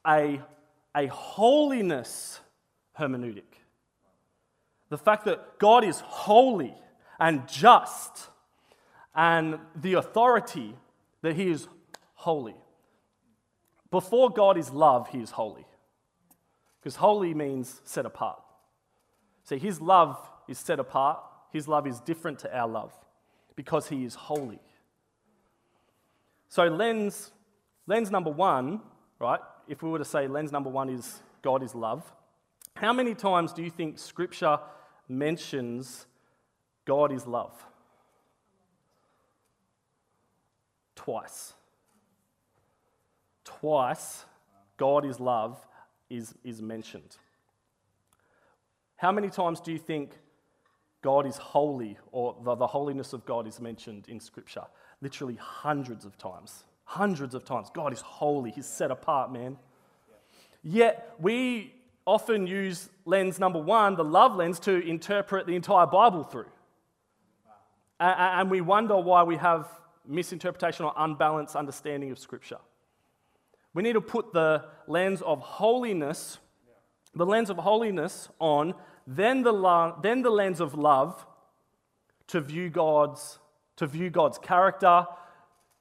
a, 0.06 0.40
a 0.96 1.06
holiness 1.06 2.40
hermeneutic, 2.98 3.42
the 4.88 4.98
fact 4.98 5.26
that 5.26 5.58
God 5.58 5.84
is 5.84 6.00
holy 6.00 6.74
and 7.20 7.46
just 7.46 8.30
and 9.18 9.58
the 9.74 9.94
authority 9.94 10.76
that 11.22 11.34
He 11.34 11.50
is 11.50 11.66
holy. 12.14 12.54
Before 13.90 14.30
God 14.30 14.56
is 14.56 14.70
love, 14.70 15.08
He 15.08 15.18
is 15.18 15.32
holy. 15.32 15.66
Because 16.80 16.94
holy 16.94 17.34
means 17.34 17.80
set 17.84 18.06
apart. 18.06 18.40
See, 19.42 19.58
His 19.58 19.80
love 19.80 20.16
is 20.46 20.56
set 20.56 20.78
apart, 20.78 21.18
His 21.52 21.66
love 21.66 21.88
is 21.88 21.98
different 21.98 22.38
to 22.40 22.56
our 22.56 22.68
love 22.68 22.94
because 23.56 23.88
He 23.88 24.04
is 24.04 24.14
holy. 24.14 24.60
So, 26.48 26.68
lens, 26.68 27.32
lens 27.88 28.12
number 28.12 28.30
one, 28.30 28.80
right? 29.18 29.40
If 29.66 29.82
we 29.82 29.90
were 29.90 29.98
to 29.98 30.04
say 30.04 30.28
lens 30.28 30.52
number 30.52 30.70
one 30.70 30.88
is 30.88 31.22
God 31.42 31.64
is 31.64 31.74
love, 31.74 32.04
how 32.76 32.92
many 32.92 33.16
times 33.16 33.52
do 33.52 33.64
you 33.64 33.70
think 33.70 33.98
Scripture 33.98 34.60
mentions 35.08 36.06
God 36.84 37.10
is 37.10 37.26
love? 37.26 37.67
Twice. 40.98 41.54
Twice, 43.44 44.24
God 44.76 45.06
is 45.06 45.20
love 45.20 45.64
is, 46.10 46.34
is 46.42 46.60
mentioned. 46.60 47.16
How 48.96 49.12
many 49.12 49.30
times 49.30 49.60
do 49.60 49.70
you 49.70 49.78
think 49.78 50.18
God 51.00 51.24
is 51.24 51.36
holy 51.36 51.96
or 52.10 52.36
the, 52.42 52.56
the 52.56 52.66
holiness 52.66 53.12
of 53.12 53.24
God 53.24 53.46
is 53.46 53.60
mentioned 53.60 54.06
in 54.08 54.18
Scripture? 54.18 54.64
Literally 55.00 55.36
hundreds 55.36 56.04
of 56.04 56.18
times. 56.18 56.64
Hundreds 56.82 57.34
of 57.34 57.44
times. 57.44 57.68
God 57.72 57.92
is 57.92 58.00
holy, 58.00 58.50
He's 58.50 58.66
set 58.66 58.90
apart, 58.90 59.32
man. 59.32 59.56
Yet 60.64 61.14
we 61.20 61.74
often 62.06 62.48
use 62.48 62.88
lens 63.04 63.38
number 63.38 63.60
one, 63.60 63.94
the 63.94 64.02
love 64.02 64.34
lens, 64.34 64.58
to 64.60 64.84
interpret 64.84 65.46
the 65.46 65.54
entire 65.54 65.86
Bible 65.86 66.24
through. 66.24 66.50
And 68.00 68.50
we 68.50 68.60
wonder 68.60 68.96
why 68.96 69.22
we 69.22 69.36
have 69.36 69.68
misinterpretation 70.08 70.84
or 70.84 70.92
unbalanced 70.96 71.54
understanding 71.54 72.10
of 72.10 72.18
Scripture. 72.18 72.58
We 73.74 73.82
need 73.82 73.92
to 73.92 74.00
put 74.00 74.32
the 74.32 74.64
lens 74.86 75.22
of 75.22 75.40
holiness, 75.40 76.38
the 77.14 77.26
lens 77.26 77.50
of 77.50 77.58
holiness 77.58 78.28
on, 78.40 78.74
then 79.06 79.42
the, 79.42 79.52
lo- 79.52 79.98
then 80.02 80.22
the 80.22 80.30
lens 80.30 80.60
of 80.60 80.74
love 80.74 81.24
to 82.28 82.40
view 82.40 82.70
God's, 82.70 83.38
to 83.76 83.86
view 83.86 84.10
God's 84.10 84.38
character, 84.38 85.06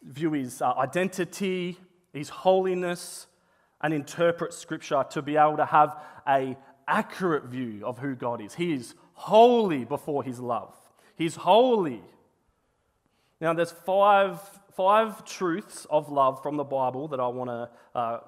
view 0.04 0.34
his 0.34 0.62
uh, 0.62 0.74
identity, 0.74 1.78
his 2.14 2.30
holiness, 2.30 3.28
and 3.82 3.94
interpret 3.94 4.54
scripture 4.54 5.06
to 5.12 5.22
be 5.22 5.38
able 5.38 5.58
to 5.58 5.66
have 5.66 5.98
a 6.28 6.58
accurate 6.88 7.46
view 7.46 7.86
of 7.86 8.00
who 8.00 8.16
God 8.16 8.42
is. 8.42 8.56
He 8.56 8.74
is 8.74 8.96
holy 9.14 9.86
before 9.86 10.24
his 10.24 10.40
love. 10.40 10.74
He's 11.16 11.36
holy. 11.36 12.02
Now, 13.40 13.54
there's 13.54 13.72
five, 13.72 14.40
five 14.76 15.24
truths 15.24 15.86
of 15.90 16.10
love 16.10 16.42
from 16.42 16.58
the 16.58 16.64
Bible 16.64 17.08
that 17.10 17.20
I 17.20 17.28
want 17.28 17.50
to, 17.50 17.70
uh, 17.98 18.20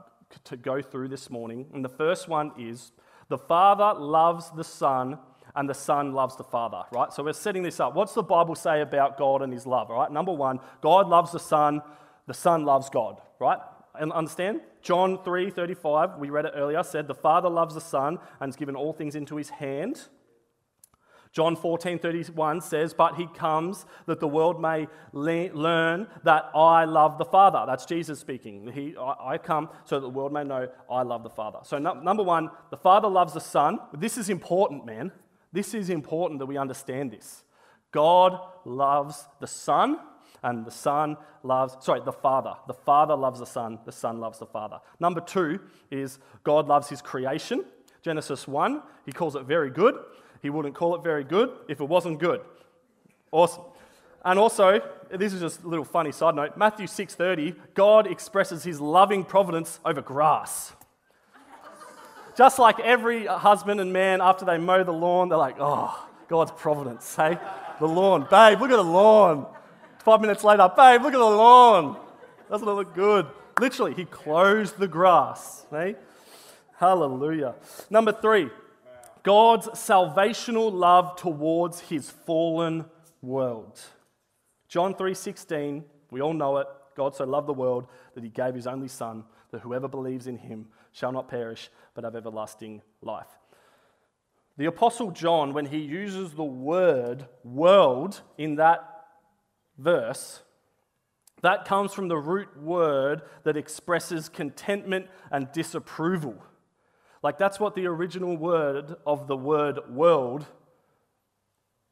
to 0.46 0.58
go 0.58 0.82
through 0.82 1.08
this 1.08 1.30
morning. 1.30 1.66
And 1.74 1.84
the 1.84 1.90
first 1.90 2.28
one 2.28 2.52
is 2.60 2.92
the 3.28 3.38
Father 3.38 4.00
loves 4.00 4.52
the 4.52 4.64
Son, 4.64 5.18
and 5.56 5.68
the 5.68 5.74
Son 5.74 6.14
loves 6.14 6.36
the 6.36 6.44
Father, 6.44 6.84
right? 6.92 7.12
So 7.12 7.24
we're 7.24 7.34
setting 7.34 7.64
this 7.64 7.80
up. 7.80 7.96
What's 7.96 8.14
the 8.14 8.24
Bible 8.24 8.56
say 8.56 8.82
about 8.82 9.18
God 9.18 9.42
and 9.42 9.52
his 9.52 9.66
love, 9.66 9.90
right? 9.90 10.12
Number 10.12 10.32
one, 10.32 10.60
God 10.82 11.08
loves 11.08 11.32
the 11.32 11.40
Son, 11.40 11.82
the 12.28 12.34
Son 12.34 12.64
loves 12.64 12.90
God, 12.90 13.20
right? 13.40 13.60
And 14.00 14.12
understand? 14.12 14.62
John 14.82 15.24
3 15.24 15.50
35, 15.50 16.18
we 16.20 16.30
read 16.30 16.46
it 16.46 16.54
earlier, 16.56 16.84
said, 16.84 17.08
The 17.08 17.16
Father 17.16 17.50
loves 17.50 17.74
the 17.74 17.82
Son 17.82 18.20
and 18.40 18.50
has 18.50 18.56
given 18.56 18.76
all 18.76 18.94
things 18.94 19.16
into 19.16 19.36
his 19.36 19.50
hand. 19.50 20.08
John 21.32 21.56
14, 21.56 22.00
31 22.00 22.62
says, 22.62 22.94
But 22.94 23.16
he 23.16 23.28
comes 23.28 23.86
that 24.08 24.20
the 24.20 24.28
world 24.28 24.60
may 24.60 24.88
le- 25.12 25.54
learn 25.54 26.08
that 26.24 26.50
I 26.56 26.86
love 26.86 27.18
the 27.18 27.26
Father. 27.26 27.64
That's 27.68 27.86
Jesus 27.86 28.20
speaking. 28.20 28.72
He, 28.72 28.96
I, 28.98 29.34
I, 29.34 29.38
come 29.38 29.70
so 29.86 30.00
that 30.00 30.02
the 30.02 30.10
world 30.10 30.34
may 30.34 30.44
know 30.44 30.68
I 30.90 31.04
love 31.04 31.22
the 31.22 31.30
Father. 31.30 31.60
So, 31.64 31.78
no, 31.78 31.94
number 31.94 32.24
one, 32.24 32.50
the 32.72 32.78
Father 32.78 33.08
loves 33.08 33.34
the 33.34 33.42
Son. 33.42 33.78
This 33.94 34.18
is 34.18 34.30
important, 34.30 34.86
man. 34.86 35.12
This 35.52 35.74
is 35.74 35.90
important 35.90 36.40
that 36.40 36.48
we 36.48 36.58
understand 36.58 37.12
this. 37.12 37.44
God 37.92 38.40
loves 38.66 39.28
the 39.40 39.48
Son, 39.48 40.00
and 40.44 40.66
the 40.66 40.72
Son 40.72 41.18
loves, 41.44 41.78
sorry, 41.86 42.02
the 42.04 42.12
Father. 42.12 42.54
The 42.68 42.74
Father 42.74 43.16
loves 43.16 43.40
the 43.40 43.46
Son, 43.46 43.80
the 43.86 43.92
Son 43.92 44.20
loves 44.20 44.40
the 44.40 44.46
Father. 44.46 44.80
Number 45.00 45.22
two 45.22 45.60
is 45.92 46.20
God 46.44 46.68
loves 46.68 46.90
his 46.90 47.02
creation. 47.02 47.66
Genesis 48.02 48.48
1, 48.48 48.82
he 49.06 49.12
calls 49.12 49.36
it 49.36 49.44
very 49.44 49.70
good. 49.70 49.96
He 50.42 50.50
wouldn't 50.50 50.76
call 50.76 50.96
it 50.96 51.04
very 51.04 51.24
good 51.24 51.52
if 51.68 51.82
it 51.82 51.88
wasn't 51.88 52.20
good. 52.20 52.42
Awesome. 53.32 53.64
And 54.24 54.38
also, 54.38 54.82
this 55.10 55.34
is 55.34 55.42
just 55.42 55.64
a 55.64 55.68
little 55.68 55.86
funny 55.86 56.12
side 56.12 56.36
note. 56.36 56.58
Matthew 56.58 56.88
6:30, 56.88 57.56
God 57.74 58.08
expresses 58.08 58.64
his 58.64 58.82
loving 58.82 59.24
providence 59.24 59.80
over 59.86 60.02
grass. 60.02 60.74
just 62.40 62.58
like 62.58 62.80
every 62.80 63.26
husband 63.26 63.82
and 63.82 63.92
man 63.92 64.22
after 64.22 64.46
they 64.46 64.58
mow 64.58 64.82
the 64.82 64.94
lawn, 64.94 65.28
they're 65.28 65.38
like, 65.38 65.58
"Oh, 65.60 66.08
God's 66.30 66.52
providence, 66.52 67.14
hey? 67.14 67.38
The 67.82 67.88
lawn. 67.88 68.28
Babe, 68.32 68.62
look 68.62 68.72
at 68.72 68.78
the 68.78 68.84
lawn." 68.84 69.46
5 70.06 70.22
minutes 70.22 70.46
later, 70.46 70.72
"Babe, 70.74 71.02
look 71.02 71.14
at 71.14 71.20
the 71.20 71.26
lawn." 71.26 71.98
Doesn't 72.50 72.66
it 72.66 72.72
look 72.72 72.96
good? 72.96 73.28
Literally, 73.60 73.94
he 73.94 74.06
closed 74.06 74.80
the 74.80 74.88
grass, 74.88 75.66
hey? 75.70 75.98
Hallelujah. 76.78 77.56
Number 77.90 78.14
3, 78.14 78.50
God's 79.24 79.68
salvational 79.70 80.72
love 80.72 81.16
towards 81.16 81.80
his 81.82 82.10
fallen 82.10 82.86
world. 83.22 83.80
John 84.68 84.94
3:16, 84.94 85.84
we 86.12 86.22
all 86.22 86.34
know 86.34 86.58
it. 86.58 86.68
God 86.96 87.16
so 87.16 87.26
loved 87.26 87.48
the 87.48 87.54
world 87.54 87.88
that 88.14 88.24
he 88.24 88.30
gave 88.30 88.56
his 88.56 88.68
only 88.68 88.88
son 88.88 89.26
that 89.52 89.62
whoever 89.62 89.88
believes 89.88 90.28
in 90.28 90.38
him 90.38 90.68
shall 90.92 91.12
not 91.12 91.28
perish 91.28 91.70
but 91.94 92.04
have 92.04 92.16
everlasting 92.16 92.82
life. 93.02 93.40
The 94.58 94.66
apostle 94.66 95.12
John 95.12 95.54
when 95.54 95.68
he 95.68 95.80
uses 95.80 96.34
the 96.34 96.44
word 96.44 97.28
world 97.44 98.22
in 98.38 98.56
that 98.56 99.08
verse 99.78 100.44
that 101.42 101.66
comes 101.66 101.94
from 101.94 102.08
the 102.08 102.18
root 102.18 102.58
word 102.62 103.22
that 103.44 103.56
expresses 103.56 104.30
contentment 104.30 105.08
and 105.32 105.52
disapproval. 105.52 106.36
Like, 107.22 107.38
that's 107.38 107.60
what 107.60 107.76
the 107.76 107.86
original 107.88 108.38
word 108.38 108.96
of 109.06 109.28
the 109.28 109.36
word 109.36 109.80
world 109.90 110.46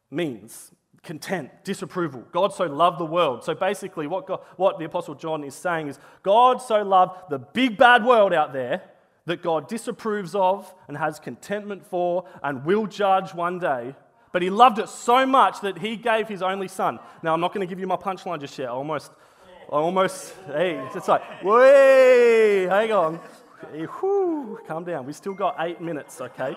means 0.10 0.72
content, 1.04 1.50
disapproval. 1.64 2.24
God 2.32 2.54
so 2.54 2.66
loved 2.66 3.00
the 3.00 3.06
world. 3.06 3.44
So 3.44 3.56
basically, 3.56 4.08
what, 4.08 4.28
God, 4.28 4.42
what 4.58 4.78
the 4.78 4.86
Apostle 4.86 5.16
John 5.16 5.44
is 5.44 5.56
saying 5.56 5.88
is 5.88 6.00
God 6.22 6.62
so 6.62 6.84
loved 6.84 7.30
the 7.30 7.40
big 7.40 7.78
bad 7.78 8.04
world 8.04 8.34
out 8.34 8.52
there 8.52 8.84
that 9.26 9.42
God 9.42 9.68
disapproves 9.68 10.36
of 10.36 10.74
and 10.88 10.98
has 10.98 11.20
contentment 11.20 11.86
for 11.86 12.26
and 12.44 12.66
will 12.66 12.88
judge 12.88 13.34
one 13.34 13.60
day. 13.60 13.96
But 14.34 14.42
he 14.42 14.50
loved 14.50 14.80
it 14.80 14.90
so 14.90 15.26
much 15.26 15.62
that 15.62 15.78
he 15.78 15.96
gave 15.96 16.28
his 16.28 16.42
only 16.42 16.68
son. 16.68 17.00
Now, 17.24 17.34
I'm 17.34 17.42
not 17.42 17.54
going 17.54 17.66
to 17.66 17.70
give 17.70 17.80
you 17.80 17.88
my 17.88 17.96
punchline 17.96 18.40
just 18.40 18.58
yet. 18.60 18.68
I 18.68 18.72
almost, 18.72 19.12
I 19.72 19.76
almost, 19.76 20.34
hey, 20.48 20.86
it's 20.94 21.08
like, 21.08 21.22
wait, 21.44 22.68
hang 22.68 22.92
on. 22.92 23.20
Whew, 23.74 24.60
calm 24.68 24.84
down. 24.84 25.06
We 25.06 25.14
still 25.14 25.34
got 25.34 25.56
eight 25.60 25.82
minutes, 25.82 26.22
okay? 26.22 26.56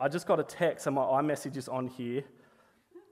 I 0.00 0.08
just 0.08 0.26
got 0.26 0.40
a 0.40 0.44
text, 0.44 0.86
and 0.86 0.96
my 0.96 1.02
iMessage 1.02 1.56
is 1.56 1.68
on 1.68 1.88
here. 1.88 2.22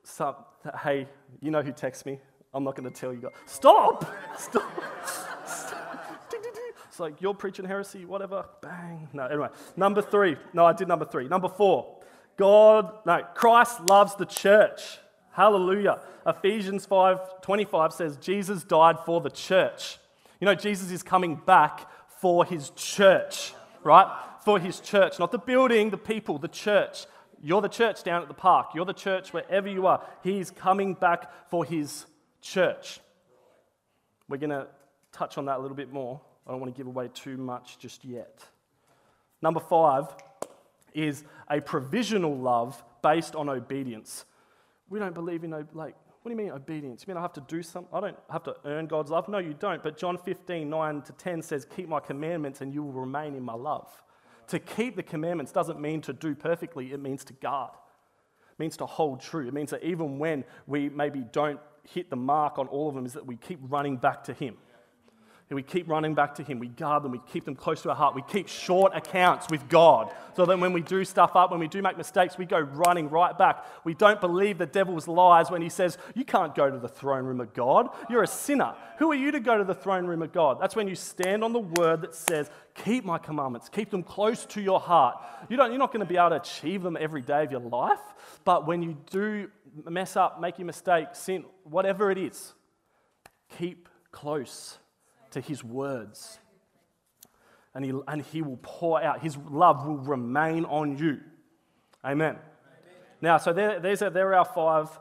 So, 0.02 0.36
hey, 0.82 1.08
you 1.40 1.50
know 1.50 1.62
who 1.62 1.72
texts 1.72 2.06
me? 2.06 2.20
I'm 2.52 2.62
not 2.62 2.76
going 2.76 2.90
to 2.90 3.00
tell 3.00 3.12
you 3.12 3.20
guys. 3.20 3.32
Stop! 3.46 4.04
Stop! 4.38 4.62
It's 6.94 7.00
like, 7.00 7.20
you're 7.20 7.34
preaching 7.34 7.64
heresy, 7.64 8.04
whatever. 8.04 8.44
Bang. 8.60 9.08
No, 9.12 9.26
anyway. 9.26 9.48
Number 9.76 10.00
three. 10.00 10.36
No, 10.52 10.64
I 10.64 10.72
did 10.72 10.86
number 10.86 11.04
three. 11.04 11.26
Number 11.26 11.48
four. 11.48 11.96
God, 12.36 12.98
no, 13.04 13.20
Christ 13.34 13.80
loves 13.80 14.14
the 14.14 14.24
church. 14.24 14.98
Hallelujah. 15.32 15.98
Ephesians 16.24 16.86
5 16.86 17.40
25 17.40 17.92
says, 17.92 18.16
Jesus 18.18 18.62
died 18.62 19.00
for 19.04 19.20
the 19.20 19.30
church. 19.30 19.98
You 20.40 20.44
know, 20.44 20.54
Jesus 20.54 20.92
is 20.92 21.02
coming 21.02 21.34
back 21.34 21.90
for 22.24 22.42
his 22.42 22.70
church, 22.70 23.52
right? 23.82 24.10
For 24.46 24.58
his 24.58 24.80
church, 24.80 25.18
not 25.18 25.30
the 25.30 25.36
building, 25.36 25.90
the 25.90 25.98
people, 25.98 26.38
the 26.38 26.48
church. 26.48 27.04
You're 27.42 27.60
the 27.60 27.68
church 27.68 28.02
down 28.02 28.22
at 28.22 28.28
the 28.28 28.32
park. 28.32 28.68
You're 28.74 28.86
the 28.86 28.94
church 28.94 29.34
wherever 29.34 29.68
you 29.68 29.86
are. 29.86 30.02
He's 30.22 30.50
coming 30.50 30.94
back 30.94 31.50
for 31.50 31.66
his 31.66 32.06
church. 32.40 33.00
We're 34.26 34.38
going 34.38 34.48
to 34.58 34.68
touch 35.12 35.36
on 35.36 35.44
that 35.44 35.58
a 35.58 35.60
little 35.60 35.76
bit 35.76 35.92
more. 35.92 36.18
I 36.46 36.52
don't 36.52 36.60
want 36.60 36.74
to 36.74 36.78
give 36.78 36.86
away 36.86 37.10
too 37.12 37.36
much 37.36 37.78
just 37.78 38.06
yet. 38.06 38.42
Number 39.42 39.60
five 39.60 40.06
is 40.94 41.24
a 41.50 41.60
provisional 41.60 42.34
love 42.34 42.82
based 43.02 43.36
on 43.36 43.50
obedience. 43.50 44.24
We 44.88 44.98
don't 44.98 45.12
believe 45.12 45.44
in, 45.44 45.50
like, 45.74 45.94
what 46.24 46.30
do 46.30 46.42
you 46.42 46.42
mean 46.42 46.52
obedience? 46.52 47.04
You 47.06 47.12
mean 47.12 47.18
I 47.18 47.20
have 47.20 47.34
to 47.34 47.42
do 47.42 47.62
something? 47.62 47.92
I 47.92 48.00
don't 48.00 48.16
have 48.30 48.42
to 48.44 48.56
earn 48.64 48.86
God's 48.86 49.10
love. 49.10 49.28
No, 49.28 49.36
you 49.36 49.52
don't. 49.52 49.82
But 49.82 49.98
John 49.98 50.16
15, 50.16 50.70
9 50.70 51.02
to 51.02 51.12
10 51.12 51.42
says, 51.42 51.66
Keep 51.76 51.90
my 51.90 52.00
commandments 52.00 52.62
and 52.62 52.72
you 52.72 52.82
will 52.82 52.94
remain 52.94 53.34
in 53.34 53.42
my 53.42 53.52
love. 53.52 53.90
To 54.46 54.58
keep 54.58 54.96
the 54.96 55.02
commandments 55.02 55.52
doesn't 55.52 55.78
mean 55.78 56.00
to 56.00 56.14
do 56.14 56.34
perfectly, 56.34 56.94
it 56.94 57.00
means 57.02 57.24
to 57.24 57.34
guard. 57.34 57.72
It 58.52 58.58
means 58.58 58.78
to 58.78 58.86
hold 58.86 59.20
true. 59.20 59.46
It 59.46 59.52
means 59.52 59.68
that 59.72 59.84
even 59.84 60.18
when 60.18 60.44
we 60.66 60.88
maybe 60.88 61.26
don't 61.30 61.60
hit 61.82 62.08
the 62.08 62.16
mark 62.16 62.58
on 62.58 62.68
all 62.68 62.88
of 62.88 62.94
them, 62.94 63.04
is 63.04 63.12
that 63.12 63.26
we 63.26 63.36
keep 63.36 63.58
running 63.60 63.98
back 63.98 64.24
to 64.24 64.32
Him. 64.32 64.56
And 65.50 65.56
we 65.56 65.62
keep 65.62 65.90
running 65.90 66.14
back 66.14 66.34
to 66.36 66.42
Him. 66.42 66.58
We 66.58 66.68
guard 66.68 67.02
them. 67.02 67.12
We 67.12 67.20
keep 67.30 67.44
them 67.44 67.54
close 67.54 67.82
to 67.82 67.90
our 67.90 67.94
heart. 67.94 68.14
We 68.14 68.22
keep 68.22 68.48
short 68.48 68.96
accounts 68.96 69.46
with 69.50 69.68
God. 69.68 70.10
So 70.34 70.46
that 70.46 70.58
when 70.58 70.72
we 70.72 70.80
do 70.80 71.04
stuff 71.04 71.36
up, 71.36 71.50
when 71.50 71.60
we 71.60 71.68
do 71.68 71.82
make 71.82 71.98
mistakes, 71.98 72.38
we 72.38 72.46
go 72.46 72.60
running 72.60 73.10
right 73.10 73.36
back. 73.36 73.64
We 73.84 73.92
don't 73.92 74.22
believe 74.22 74.56
the 74.56 74.64
devil's 74.64 75.06
lies 75.06 75.50
when 75.50 75.60
he 75.60 75.68
says, 75.68 75.98
You 76.14 76.24
can't 76.24 76.54
go 76.54 76.70
to 76.70 76.78
the 76.78 76.88
throne 76.88 77.24
room 77.24 77.42
of 77.42 77.52
God. 77.52 77.88
You're 78.08 78.22
a 78.22 78.26
sinner. 78.26 78.74
Who 78.98 79.12
are 79.12 79.14
you 79.14 79.32
to 79.32 79.40
go 79.40 79.58
to 79.58 79.64
the 79.64 79.74
throne 79.74 80.06
room 80.06 80.22
of 80.22 80.32
God? 80.32 80.58
That's 80.58 80.74
when 80.74 80.88
you 80.88 80.94
stand 80.94 81.44
on 81.44 81.52
the 81.52 81.60
word 81.60 82.00
that 82.00 82.14
says, 82.14 82.50
Keep 82.74 83.04
my 83.04 83.18
commandments. 83.18 83.68
Keep 83.68 83.90
them 83.90 84.02
close 84.02 84.46
to 84.46 84.62
your 84.62 84.80
heart. 84.80 85.18
You 85.50 85.58
don't, 85.58 85.70
you're 85.70 85.78
not 85.78 85.92
going 85.92 86.00
to 86.04 86.10
be 86.10 86.16
able 86.16 86.30
to 86.30 86.36
achieve 86.36 86.82
them 86.82 86.96
every 86.98 87.20
day 87.20 87.44
of 87.44 87.52
your 87.52 87.60
life. 87.60 88.00
But 88.44 88.66
when 88.66 88.82
you 88.82 88.96
do 89.10 89.50
mess 89.84 90.16
up, 90.16 90.40
make 90.40 90.58
a 90.58 90.64
mistake, 90.64 91.08
sin, 91.12 91.44
whatever 91.64 92.10
it 92.10 92.16
is, 92.16 92.54
keep 93.58 93.90
close 94.10 94.78
to 95.34 95.40
his 95.40 95.62
words. 95.62 96.38
And 97.74 97.84
he, 97.84 97.92
and 98.08 98.22
he 98.22 98.40
will 98.40 98.58
pour 98.62 99.02
out, 99.02 99.20
his 99.20 99.36
love 99.36 99.86
will 99.86 99.98
remain 99.98 100.64
on 100.64 100.96
you. 100.96 101.20
Amen. 102.04 102.36
Amen. 102.36 102.38
Now, 103.20 103.38
so 103.38 103.52
there, 103.52 103.80
there's 103.80 104.00
a, 104.02 104.10
there 104.10 104.28
are 104.28 104.34
our 104.36 104.44
five 104.44 104.98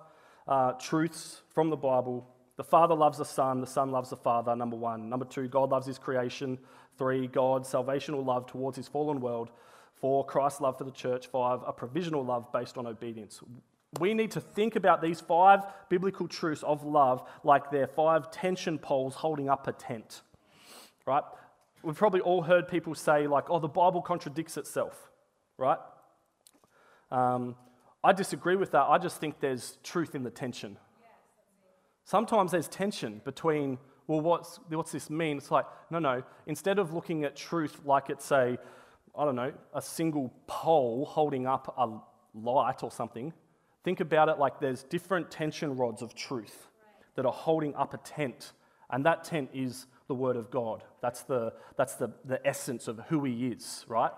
uh, 0.48 0.72
truths 0.74 1.42
from 1.54 1.70
the 1.70 1.78
Bible. 1.78 2.28
The 2.58 2.64
Father 2.64 2.96
loves 2.96 3.18
the 3.18 3.26
Son, 3.26 3.62
the 3.62 3.68
Son 3.68 3.92
loves 3.92 4.10
the 4.10 4.18
Father, 4.18 4.56
number 4.56 4.76
one. 4.76 5.10
Number 5.10 5.26
two, 5.26 5.48
God 5.48 5.70
loves 5.70 5.86
his 5.86 6.00
creation. 6.00 6.58
Three, 6.98 7.28
God's 7.28 7.70
salvational 7.70 8.26
love 8.26 8.48
towards 8.48 8.78
his 8.78 8.88
fallen 8.88 9.22
world. 9.22 9.52
Four, 9.94 10.26
Christ's 10.26 10.62
love 10.62 10.78
for 10.78 10.84
the 10.84 10.92
church. 10.92 11.28
Five, 11.28 11.60
a 11.66 11.74
provisional 11.74 12.26
love 12.26 12.52
based 12.52 12.78
on 12.78 12.88
obedience 12.88 13.42
we 14.00 14.14
need 14.14 14.32
to 14.32 14.42
think 14.42 14.76
about 14.76 15.02
these 15.02 15.22
five 15.22 15.62
biblical 15.90 16.28
truths 16.28 16.64
of 16.64 16.84
love 16.84 17.28
like 17.44 17.70
they're 17.72 17.88
five 17.88 18.32
tension 18.32 18.80
poles 18.80 19.16
holding 19.16 19.50
up 19.50 19.68
a 19.68 19.74
tent. 19.74 20.22
Right? 21.06 21.24
we've 21.84 21.96
probably 21.96 22.22
all 22.22 22.42
heard 22.42 22.68
people 22.68 22.96
say, 22.96 23.28
like, 23.28 23.50
oh, 23.50 23.60
the 23.60 23.68
Bible 23.68 24.02
contradicts 24.02 24.58
itself, 24.58 25.12
right? 25.58 25.78
Um, 27.12 27.56
I 28.04 28.14
disagree 28.14 28.56
with 28.56 28.72
that. 28.72 28.84
I 28.84 28.98
just 28.98 29.20
think 29.20 29.40
there's 29.40 29.78
truth 29.84 30.16
in 30.16 30.24
the 30.24 30.32
tension. 30.32 30.78
Sometimes 32.06 32.52
there's 32.52 32.68
tension 32.68 33.22
between, 33.24 33.78
well, 34.08 34.22
what's, 34.22 34.60
what's 34.70 34.92
this 34.92 35.10
mean? 35.10 35.38
It's 35.38 35.52
like, 35.52 35.66
no, 35.92 36.00
no. 36.00 36.24
Instead 36.48 36.80
of 36.80 36.94
looking 36.94 37.24
at 37.24 37.36
truth 37.36 37.80
like 37.86 38.10
it's 38.10 38.32
a, 38.32 38.58
I 39.18 39.26
don't 39.26 39.36
know, 39.36 39.54
a 39.74 39.82
single 39.82 40.34
pole 40.48 41.06
holding 41.06 41.46
up 41.46 41.74
a 41.78 42.00
light 42.38 42.84
or 42.84 42.92
something, 42.92 43.32
think 43.84 44.00
about 44.00 44.30
it 44.30 44.40
like 44.40 44.60
there's 44.60 44.84
different 44.84 45.30
tension 45.32 45.76
rods 45.76 46.02
of 46.02 46.16
truth 46.16 46.68
that 47.16 47.26
are 47.26 47.34
holding 47.34 47.76
up 47.76 47.94
a 47.94 47.98
tent. 47.98 48.54
And 48.90 49.06
that 49.06 49.24
tent 49.24 49.50
is 49.54 49.88
the 50.08 50.16
Word 50.16 50.36
of 50.36 50.52
God. 50.52 50.84
That's 51.02 51.22
the, 51.24 51.54
that's 51.78 51.96
the, 51.96 52.12
the 52.26 52.46
essence 52.46 52.88
of 52.88 53.00
who 53.10 53.24
He 53.24 53.48
is, 53.48 53.86
right? 53.88 54.12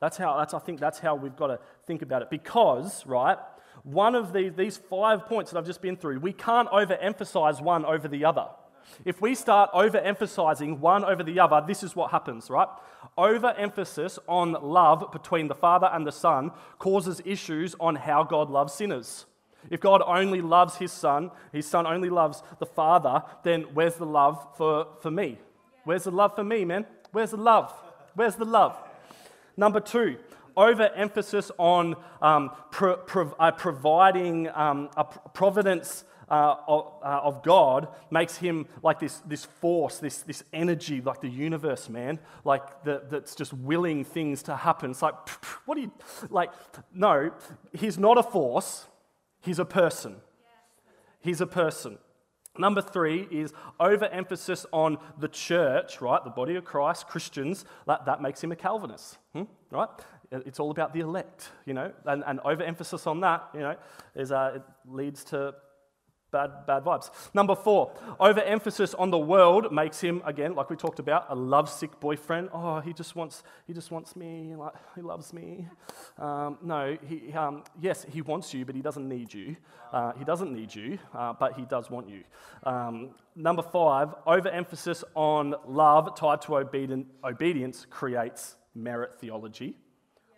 That's 0.00 0.16
how, 0.16 0.36
that's, 0.36 0.54
I 0.54 0.58
think 0.58 0.80
that's 0.80 0.98
how 0.98 1.14
we've 1.14 1.36
got 1.36 1.48
to 1.48 1.58
think 1.86 2.02
about 2.02 2.22
it. 2.22 2.30
Because, 2.30 3.06
right, 3.06 3.38
one 3.82 4.14
of 4.14 4.32
these, 4.32 4.52
these 4.56 4.76
five 4.76 5.26
points 5.26 5.50
that 5.50 5.58
I've 5.58 5.66
just 5.66 5.82
been 5.82 5.96
through, 5.96 6.20
we 6.20 6.32
can't 6.32 6.68
overemphasize 6.70 7.60
one 7.60 7.84
over 7.84 8.08
the 8.08 8.24
other. 8.24 8.46
If 9.04 9.20
we 9.20 9.34
start 9.34 9.72
overemphasizing 9.72 10.78
one 10.78 11.04
over 11.04 11.22
the 11.22 11.40
other, 11.40 11.64
this 11.66 11.82
is 11.82 11.96
what 11.96 12.10
happens, 12.10 12.50
right? 12.50 12.68
Overemphasis 13.16 14.18
on 14.26 14.52
love 14.52 15.12
between 15.12 15.48
the 15.48 15.54
Father 15.54 15.88
and 15.92 16.06
the 16.06 16.12
Son 16.12 16.50
causes 16.78 17.20
issues 17.24 17.76
on 17.78 17.94
how 17.94 18.24
God 18.24 18.50
loves 18.50 18.72
sinners. 18.72 19.26
If 19.70 19.80
God 19.80 20.02
only 20.04 20.40
loves 20.40 20.76
his 20.76 20.92
Son, 20.92 21.30
his 21.52 21.66
Son 21.66 21.86
only 21.86 22.10
loves 22.10 22.42
the 22.58 22.66
Father, 22.66 23.22
then 23.44 23.62
where's 23.74 23.96
the 23.96 24.06
love 24.06 24.44
for, 24.56 24.88
for 25.00 25.10
me? 25.10 25.38
Where's 25.84 26.04
the 26.04 26.10
love 26.10 26.34
for 26.34 26.44
me, 26.44 26.64
man? 26.64 26.86
Where's 27.12 27.30
the 27.30 27.36
love? 27.36 27.72
Where's 28.14 28.36
the 28.36 28.44
love? 28.44 28.76
Number 29.56 29.80
two, 29.80 30.16
overemphasis 30.56 31.50
on 31.58 31.96
um, 32.20 32.50
pro- 32.70 33.34
uh, 33.38 33.52
providing 33.52 34.48
um, 34.48 34.90
a 34.96 35.04
providence 35.04 36.04
uh, 36.30 36.56
of, 36.66 36.92
uh, 37.02 37.20
of, 37.22 37.42
God 37.42 37.88
makes 38.10 38.36
him 38.36 38.66
like 38.82 38.98
this, 38.98 39.18
this 39.26 39.44
force, 39.44 39.98
this, 39.98 40.22
this 40.22 40.42
energy, 40.52 41.00
like 41.00 41.20
the 41.20 41.28
universe, 41.28 41.88
man, 41.88 42.18
like 42.44 42.84
the, 42.84 43.02
that's 43.10 43.34
just 43.34 43.52
willing 43.52 44.04
things 44.04 44.42
to 44.44 44.56
happen. 44.56 44.90
It's 44.90 45.02
like, 45.02 45.14
what 45.66 45.74
do 45.76 45.82
you, 45.82 45.92
like, 46.30 46.50
no, 46.92 47.30
he's 47.72 47.98
not 47.98 48.18
a 48.18 48.22
force, 48.22 48.86
he's 49.42 49.58
a 49.58 49.64
person. 49.64 50.16
He's 51.20 51.40
a 51.40 51.46
person. 51.46 51.98
Number 52.56 52.82
three 52.82 53.26
is 53.30 53.52
overemphasis 53.80 54.64
on 54.72 54.98
the 55.18 55.26
church, 55.26 56.00
right? 56.00 56.22
The 56.22 56.30
body 56.30 56.54
of 56.54 56.64
Christ, 56.64 57.08
Christians. 57.08 57.64
That, 57.86 58.04
that 58.06 58.22
makes 58.22 58.44
him 58.44 58.52
a 58.52 58.56
Calvinist, 58.56 59.18
hmm? 59.32 59.44
right? 59.70 59.88
It's 60.30 60.60
all 60.60 60.70
about 60.70 60.92
the 60.92 61.00
elect, 61.00 61.50
you 61.64 61.74
know, 61.74 61.92
and, 62.04 62.22
and 62.26 62.40
overemphasis 62.40 63.06
on 63.06 63.20
that, 63.20 63.48
you 63.54 63.60
know, 63.60 63.76
is, 64.14 64.32
uh, 64.32 64.52
it 64.56 64.62
leads 64.86 65.24
to 65.24 65.54
bad, 66.34 66.50
bad 66.66 66.82
vibes. 66.84 67.10
Number 67.32 67.54
four, 67.54 67.92
overemphasis 68.18 68.92
on 68.94 69.10
the 69.10 69.18
world 69.18 69.72
makes 69.72 70.00
him, 70.00 70.20
again, 70.26 70.54
like 70.58 70.68
we 70.68 70.76
talked 70.76 70.98
about, 70.98 71.26
a 71.28 71.34
lovesick 71.34 71.92
boyfriend. 72.00 72.48
Oh, 72.52 72.80
he 72.80 72.92
just 72.92 73.14
wants, 73.14 73.44
he 73.68 73.72
just 73.72 73.90
wants 73.90 74.16
me, 74.16 74.54
like, 74.56 74.74
he 74.96 75.02
loves 75.12 75.32
me. 75.32 75.68
Um, 76.18 76.58
no, 76.62 76.98
he, 77.08 77.32
um, 77.32 77.62
yes, 77.80 78.04
he 78.14 78.20
wants 78.20 78.52
you, 78.52 78.64
but 78.64 78.74
he 78.74 78.82
doesn't 78.82 79.08
need 79.08 79.32
you. 79.32 79.56
Uh, 79.92 80.12
he 80.18 80.24
doesn't 80.24 80.52
need 80.52 80.74
you, 80.74 80.98
uh, 81.14 81.32
but 81.32 81.54
he 81.54 81.64
does 81.64 81.88
want 81.88 82.08
you. 82.08 82.22
Um, 82.64 83.10
number 83.36 83.62
five, 83.62 84.08
overemphasis 84.26 85.04
on 85.14 85.54
love 85.68 86.16
tied 86.16 86.42
to 86.42 86.56
obedient, 86.56 87.06
obedience 87.22 87.86
creates 87.88 88.56
merit 88.74 89.10
theology, 89.20 89.76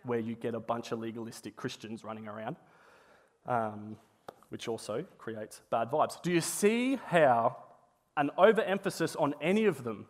where 0.03 0.19
you 0.19 0.35
get 0.35 0.53
a 0.53 0.59
bunch 0.59 0.91
of 0.91 0.99
legalistic 0.99 1.55
Christians 1.55 2.03
running 2.03 2.27
around. 2.27 2.55
Um, 3.47 3.97
which 4.49 4.67
also 4.67 5.05
creates 5.17 5.61
bad 5.69 5.89
vibes. 5.89 6.21
Do 6.21 6.31
you 6.31 6.41
see 6.41 6.99
how 7.07 7.57
an 8.15 8.31
overemphasis 8.37 9.15
on 9.15 9.35
any 9.41 9.65
of 9.65 9.83
them 9.83 10.05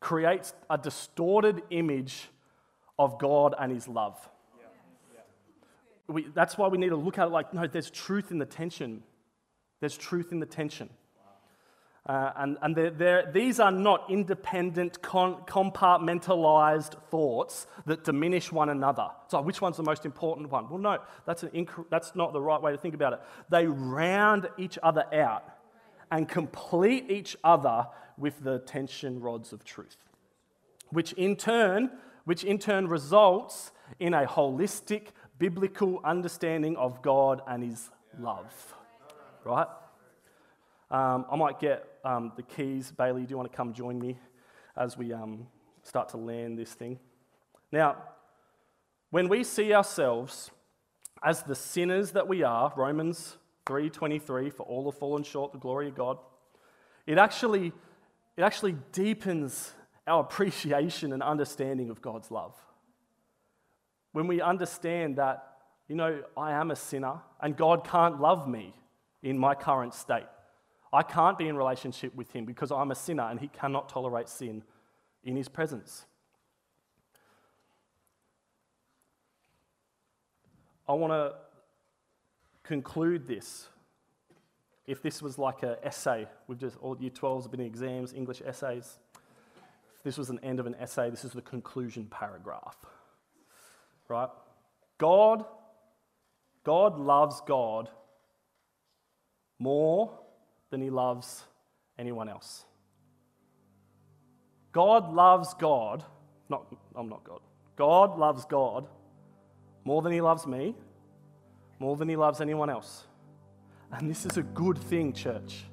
creates 0.00 0.54
a 0.70 0.78
distorted 0.78 1.62
image 1.70 2.28
of 2.98 3.18
God 3.18 3.54
and 3.58 3.72
His 3.72 3.88
love? 3.88 4.16
We, 6.08 6.26
that's 6.34 6.56
why 6.56 6.68
we 6.68 6.78
need 6.78 6.88
to 6.88 6.96
look 6.96 7.18
at 7.18 7.26
it 7.26 7.30
like, 7.30 7.52
no, 7.52 7.66
there's 7.66 7.90
truth 7.90 8.30
in 8.30 8.38
the 8.38 8.46
tension. 8.46 9.02
There's 9.80 9.96
truth 9.96 10.32
in 10.32 10.40
the 10.40 10.46
tension. 10.46 10.88
Uh, 12.08 12.32
and 12.36 12.56
and 12.62 12.74
they're, 12.74 12.90
they're, 12.90 13.30
these 13.32 13.60
are 13.60 13.70
not 13.70 14.10
independent, 14.10 15.02
con- 15.02 15.42
compartmentalized 15.46 16.94
thoughts 17.10 17.66
that 17.84 18.02
diminish 18.02 18.50
one 18.50 18.70
another. 18.70 19.08
So, 19.28 19.42
which 19.42 19.60
one's 19.60 19.76
the 19.76 19.82
most 19.82 20.06
important 20.06 20.50
one? 20.50 20.70
Well, 20.70 20.78
no, 20.78 20.98
that's, 21.26 21.42
an 21.42 21.50
inc- 21.50 21.84
that's 21.90 22.14
not 22.14 22.32
the 22.32 22.40
right 22.40 22.62
way 22.62 22.72
to 22.72 22.78
think 22.78 22.94
about 22.94 23.12
it. 23.12 23.20
They 23.50 23.66
round 23.66 24.48
each 24.56 24.78
other 24.82 25.04
out 25.12 25.44
and 26.10 26.26
complete 26.26 27.10
each 27.10 27.36
other 27.44 27.86
with 28.16 28.42
the 28.42 28.60
tension 28.60 29.20
rods 29.20 29.52
of 29.52 29.62
truth, 29.62 29.98
which 30.88 31.12
in 31.12 31.36
turn, 31.36 31.90
which 32.24 32.42
in 32.42 32.58
turn 32.58 32.88
results 32.88 33.70
in 34.00 34.14
a 34.14 34.24
holistic 34.24 35.08
biblical 35.38 36.00
understanding 36.04 36.74
of 36.76 37.02
God 37.02 37.42
and 37.46 37.62
His 37.62 37.90
love. 38.18 38.74
Right? 39.44 39.66
Um, 40.90 41.26
I 41.30 41.36
might 41.36 41.60
get 41.60 41.84
um, 42.04 42.32
the 42.36 42.42
keys. 42.42 42.90
Bailey, 42.90 43.24
do 43.24 43.30
you 43.30 43.36
want 43.36 43.50
to 43.50 43.56
come 43.56 43.74
join 43.74 43.98
me 43.98 44.18
as 44.76 44.96
we 44.96 45.12
um, 45.12 45.46
start 45.82 46.08
to 46.10 46.16
land 46.16 46.58
this 46.58 46.72
thing? 46.72 46.98
Now, 47.70 47.96
when 49.10 49.28
we 49.28 49.44
see 49.44 49.74
ourselves 49.74 50.50
as 51.22 51.42
the 51.42 51.54
sinners 51.54 52.12
that 52.12 52.26
we 52.26 52.42
are, 52.42 52.72
Romans 52.76 53.36
3:23, 53.66 54.50
for 54.50 54.62
all 54.62 54.90
have 54.90 54.98
fallen 54.98 55.22
short 55.22 55.52
the 55.52 55.58
glory 55.58 55.88
of 55.88 55.94
God, 55.94 56.18
it 57.06 57.18
actually, 57.18 57.72
it 58.36 58.42
actually 58.42 58.76
deepens 58.92 59.74
our 60.06 60.20
appreciation 60.24 61.12
and 61.12 61.22
understanding 61.22 61.90
of 61.90 62.00
God's 62.00 62.30
love. 62.30 62.54
When 64.12 64.26
we 64.26 64.40
understand 64.40 65.16
that, 65.16 65.44
you 65.86 65.96
know, 65.96 66.22
I 66.36 66.52
am 66.52 66.70
a 66.70 66.76
sinner 66.76 67.20
and 67.42 67.56
God 67.56 67.86
can't 67.86 68.20
love 68.20 68.48
me 68.48 68.74
in 69.22 69.38
my 69.38 69.54
current 69.54 69.92
state. 69.92 70.26
I 70.92 71.02
can't 71.02 71.36
be 71.36 71.48
in 71.48 71.56
relationship 71.56 72.14
with 72.14 72.32
him 72.32 72.44
because 72.44 72.70
I'm 72.70 72.90
a 72.90 72.94
sinner 72.94 73.24
and 73.24 73.38
he 73.38 73.48
cannot 73.48 73.88
tolerate 73.88 74.28
sin 74.28 74.62
in 75.22 75.36
his 75.36 75.48
presence. 75.48 76.06
I 80.88 80.94
want 80.94 81.12
to 81.12 81.34
conclude 82.62 83.26
this. 83.26 83.68
If 84.86 85.02
this 85.02 85.20
was 85.20 85.36
like 85.36 85.62
an 85.62 85.76
essay, 85.82 86.26
we've 86.46 86.58
just 86.58 86.78
all 86.78 86.96
year 86.98 87.10
12s 87.10 87.42
have 87.42 87.50
been 87.50 87.60
exams, 87.60 88.14
English 88.14 88.40
essays. 88.44 88.98
If 89.98 90.02
this 90.02 90.16
was 90.16 90.30
an 90.30 90.40
end 90.42 90.60
of 90.60 90.66
an 90.66 90.74
essay, 90.80 91.10
this 91.10 91.24
is 91.24 91.32
the 91.32 91.42
conclusion 91.42 92.06
paragraph. 92.06 92.76
Right? 94.08 94.30
God, 94.96 95.44
God 96.64 96.98
loves 96.98 97.42
God 97.46 97.90
more 99.58 100.18
than 100.70 100.80
he 100.80 100.90
loves 100.90 101.44
anyone 101.98 102.28
else. 102.28 102.64
God 104.72 105.12
loves 105.12 105.54
God, 105.54 106.04
not, 106.48 106.66
I'm 106.94 107.08
not 107.08 107.24
God. 107.24 107.40
God 107.76 108.18
loves 108.18 108.44
God 108.44 108.86
more 109.84 110.02
than 110.02 110.12
he 110.12 110.20
loves 110.20 110.46
me, 110.46 110.74
more 111.78 111.96
than 111.96 112.08
he 112.08 112.16
loves 112.16 112.40
anyone 112.40 112.70
else. 112.70 113.06
And 113.90 114.10
this 114.10 114.26
is 114.26 114.36
a 114.36 114.42
good 114.42 114.78
thing, 114.78 115.12
church. 115.12 115.64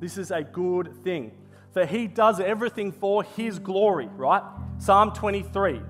This 0.00 0.16
is 0.16 0.30
a 0.30 0.42
good 0.42 1.04
thing. 1.04 1.32
For 1.72 1.84
he 1.84 2.06
does 2.06 2.40
everything 2.40 2.92
for 2.92 3.22
his 3.22 3.58
glory, 3.58 4.08
right? 4.16 4.42
Psalm 4.78 5.12
23. 5.12 5.80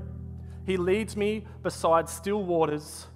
He 0.67 0.77
leads 0.77 1.17
me 1.17 1.47
beside 1.63 2.09
still 2.09 2.43
waters 2.43 3.07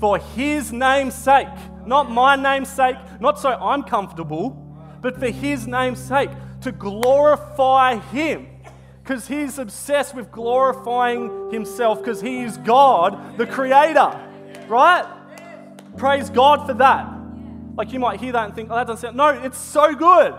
for 0.00 0.18
his 0.18 0.72
name's 0.72 1.14
sake, 1.14 1.46
not 1.84 2.10
my 2.10 2.34
name's 2.34 2.70
sake, 2.70 2.96
not 3.20 3.38
so 3.38 3.50
I'm 3.50 3.82
comfortable, 3.82 4.50
but 5.02 5.18
for 5.18 5.28
his 5.28 5.66
name's 5.66 6.00
sake, 6.00 6.30
to 6.62 6.72
glorify 6.72 7.96
him. 7.96 8.46
Because 9.02 9.28
he's 9.28 9.58
obsessed 9.58 10.14
with 10.14 10.30
glorifying 10.32 11.50
himself, 11.52 11.98
because 11.98 12.20
he 12.20 12.42
is 12.42 12.56
God, 12.58 13.36
the 13.36 13.46
creator, 13.46 14.18
right? 14.68 15.04
Praise 15.96 16.30
God 16.30 16.66
for 16.66 16.74
that. 16.74 17.06
Like 17.76 17.92
you 17.92 17.98
might 17.98 18.20
hear 18.20 18.32
that 18.32 18.46
and 18.46 18.54
think, 18.54 18.70
oh, 18.70 18.76
that 18.76 18.86
doesn't 18.86 19.00
sound. 19.00 19.16
No, 19.16 19.28
it's 19.28 19.58
so 19.58 19.94
good. 19.94 20.34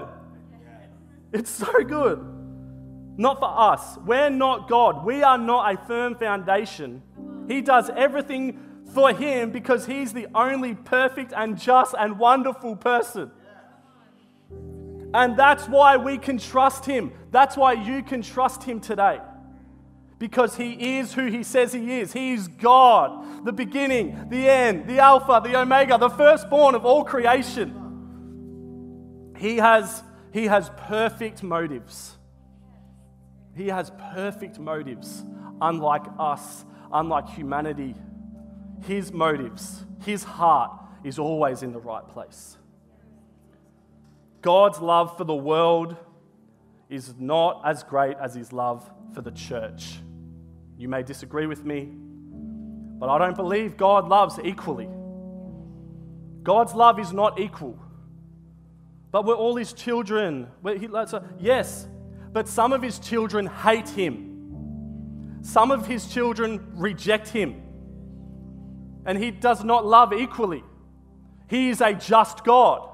It's 1.34 1.50
so 1.50 1.84
good. 1.84 2.20
Not 3.18 3.40
for 3.40 3.50
us. 3.50 3.98
We're 4.06 4.30
not 4.30 4.70
God. 4.70 5.06
We 5.06 5.22
are 5.22 5.38
not 5.38 5.74
a 5.74 5.78
firm 5.86 6.16
foundation. 6.16 7.04
He 7.48 7.62
does 7.62 7.90
everything 7.90 8.60
for 8.94 9.14
him 9.14 9.52
because 9.52 9.86
he's 9.86 10.14
the 10.14 10.28
only 10.36 10.76
perfect 10.76 11.34
and 11.36 11.60
just 11.60 11.96
and 11.98 12.20
wonderful 12.20 12.76
person. 12.76 13.32
And 15.14 15.36
that's 15.38 15.68
why 15.68 15.98
we 15.98 16.18
can 16.18 16.38
trust 16.38 16.86
him. 16.86 17.12
That's 17.32 17.58
why 17.58 17.74
you 17.74 18.02
can 18.04 18.22
trust 18.22 18.64
him 18.64 18.80
today. 18.80 19.20
Because 20.20 20.56
he 20.56 21.00
is 21.00 21.14
who 21.14 21.26
he 21.26 21.44
says 21.44 21.74
he 21.74 22.00
is. 22.00 22.14
He 22.14 22.34
is 22.34 22.48
God, 22.48 23.44
the 23.46 23.52
beginning, 23.52 24.30
the 24.30 24.48
end, 24.48 24.88
the 24.88 25.00
Alpha, 25.00 25.42
the 25.44 25.60
Omega, 25.60 25.98
the 25.98 26.10
firstborn 26.10 26.76
of 26.76 26.86
all 26.86 27.04
creation. 27.04 27.78
He 29.38 29.58
has, 29.58 30.04
he 30.32 30.46
has 30.46 30.70
perfect 30.78 31.42
motives. 31.42 32.18
He 33.56 33.68
has 33.68 33.92
perfect 34.14 34.60
motives, 34.60 35.26
unlike 35.60 36.06
us, 36.20 36.64
unlike 36.94 37.28
humanity. 37.30 37.96
His 38.82 39.12
motives, 39.12 39.86
his 40.04 40.24
heart 40.24 40.72
is 41.04 41.20
always 41.20 41.64
in 41.64 41.72
the 41.72 41.80
right 41.80 42.08
place. 42.08 42.58
God's 44.42 44.80
love 44.80 45.18
for 45.18 45.24
the 45.24 45.36
world 45.36 45.96
is 46.90 47.14
not 47.18 47.62
as 47.66 47.84
great 47.84 48.18
as 48.18 48.34
his 48.34 48.52
love 48.52 48.90
for 49.14 49.22
the 49.22 49.32
church. 49.32 50.00
You 50.78 50.90
may 50.90 51.04
disagree 51.04 51.46
with 51.46 51.64
me, 51.64 51.90
but 53.00 53.08
I 53.10 53.18
don't 53.18 53.36
believe 53.36 53.78
God 53.78 54.08
loves 54.08 54.40
equally. 54.44 54.90
God's 56.44 56.74
love 56.74 57.00
is 57.00 57.14
not 57.14 57.40
equal. 57.40 57.78
But 59.12 59.26
we're 59.26 59.36
all 59.36 59.56
his 59.56 59.74
children. 59.74 60.48
He, 60.66 60.90
yes, 61.40 61.88
but 62.32 62.48
some 62.48 62.74
of 62.74 62.82
his 62.82 62.98
children 62.98 63.46
hate 63.46 63.90
him. 63.90 65.40
Some 65.44 65.72
of 65.72 65.86
his 65.86 66.08
children 66.08 66.72
reject 66.76 67.28
him. 67.28 67.62
And 69.06 69.18
he 69.18 69.32
does 69.32 69.64
not 69.64 69.86
love 69.86 70.14
equally. 70.14 70.64
He 71.50 71.70
is 71.70 71.82
a 71.82 71.94
just 71.94 72.44
God. 72.44 72.88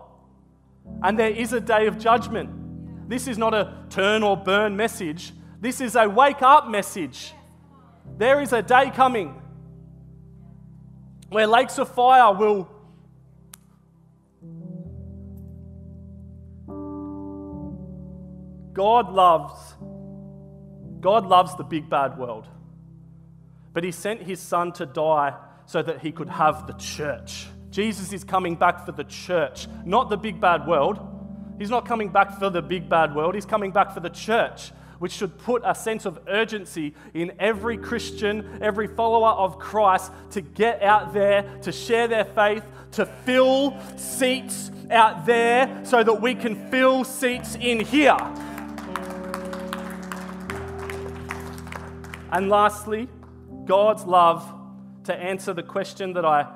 And 1.04 1.17
there 1.20 1.30
is 1.30 1.54
a 1.54 1.60
day 1.60 1.88
of 1.88 2.00
judgment. 2.00 3.10
This 3.10 3.28
is 3.28 3.38
not 3.38 3.54
a 3.54 3.86
turn 3.89 4.24
or 4.24 4.36
burn 4.36 4.76
message. 4.76 5.34
This 5.60 5.82
is 5.82 5.96
a 5.96 6.08
wake 6.08 6.41
up 6.41 6.67
message. 6.67 7.34
There 8.17 8.41
is 8.41 8.54
a 8.54 8.62
day 8.62 8.89
coming 8.89 9.41
where 11.30 11.46
lakes 11.46 11.78
of 11.78 11.93
fire 11.93 12.34
will 12.34 12.70
God 18.74 19.12
loves 19.12 19.76
God 21.00 21.26
loves 21.28 21.56
the 21.56 21.63
big 21.63 21.89
bad 21.89 22.17
world. 22.17 22.48
But 23.74 23.84
he 23.84 23.91
sent 23.91 24.24
his 24.24 24.39
son 24.39 24.72
to 24.74 24.86
die 24.86 25.36
so 25.68 25.84
that 25.84 26.00
he 26.00 26.12
could 26.12 26.30
have 26.30 26.66
the 26.66 26.74
church. 26.74 27.48
Jesus 27.70 28.12
is 28.14 28.24
coming 28.24 28.56
back 28.56 28.86
for 28.86 28.94
the 28.94 29.04
church, 29.04 29.68
not 29.86 30.10
the 30.10 30.18
big 30.18 30.40
bad 30.40 30.66
world. 30.66 31.00
He's 31.60 31.70
not 31.70 31.86
coming 31.86 32.10
back 32.10 32.40
for 32.40 32.50
the 32.50 32.62
big 32.62 32.90
bad 32.90 33.14
world, 33.14 33.36
he's 33.36 33.46
coming 33.46 33.72
back 33.72 33.94
for 33.94 34.00
the 34.00 34.10
church, 34.10 34.72
which 35.00 35.12
should 35.12 35.38
put 35.38 35.62
a 35.66 35.76
sense 35.76 36.06
of 36.06 36.20
urgency 36.28 36.96
in 37.14 37.34
every 37.40 37.78
Christian, 37.78 38.60
every 38.62 38.88
follower 38.88 39.30
of 39.30 39.60
Christ 39.60 40.12
to 40.32 40.42
get 40.42 40.82
out 40.82 41.14
there, 41.14 41.44
to 41.62 41.72
share 41.72 42.08
their 42.08 42.26
faith, 42.26 42.64
to 42.94 43.06
fill 43.06 43.78
seats 43.98 44.72
out 44.90 45.26
there 45.26 45.82
so 45.84 46.02
that 46.02 46.22
we 46.22 46.34
can 46.34 46.70
fill 46.70 47.04
seats 47.04 47.56
in 47.56 47.80
here. 47.80 48.18
And 52.32 52.50
lastly, 52.50 53.10
God's 53.66 54.06
love 54.06 54.57
to 55.08 55.15
answer 55.15 55.54
the 55.54 55.63
question 55.63 56.13
that 56.13 56.26
I 56.26 56.48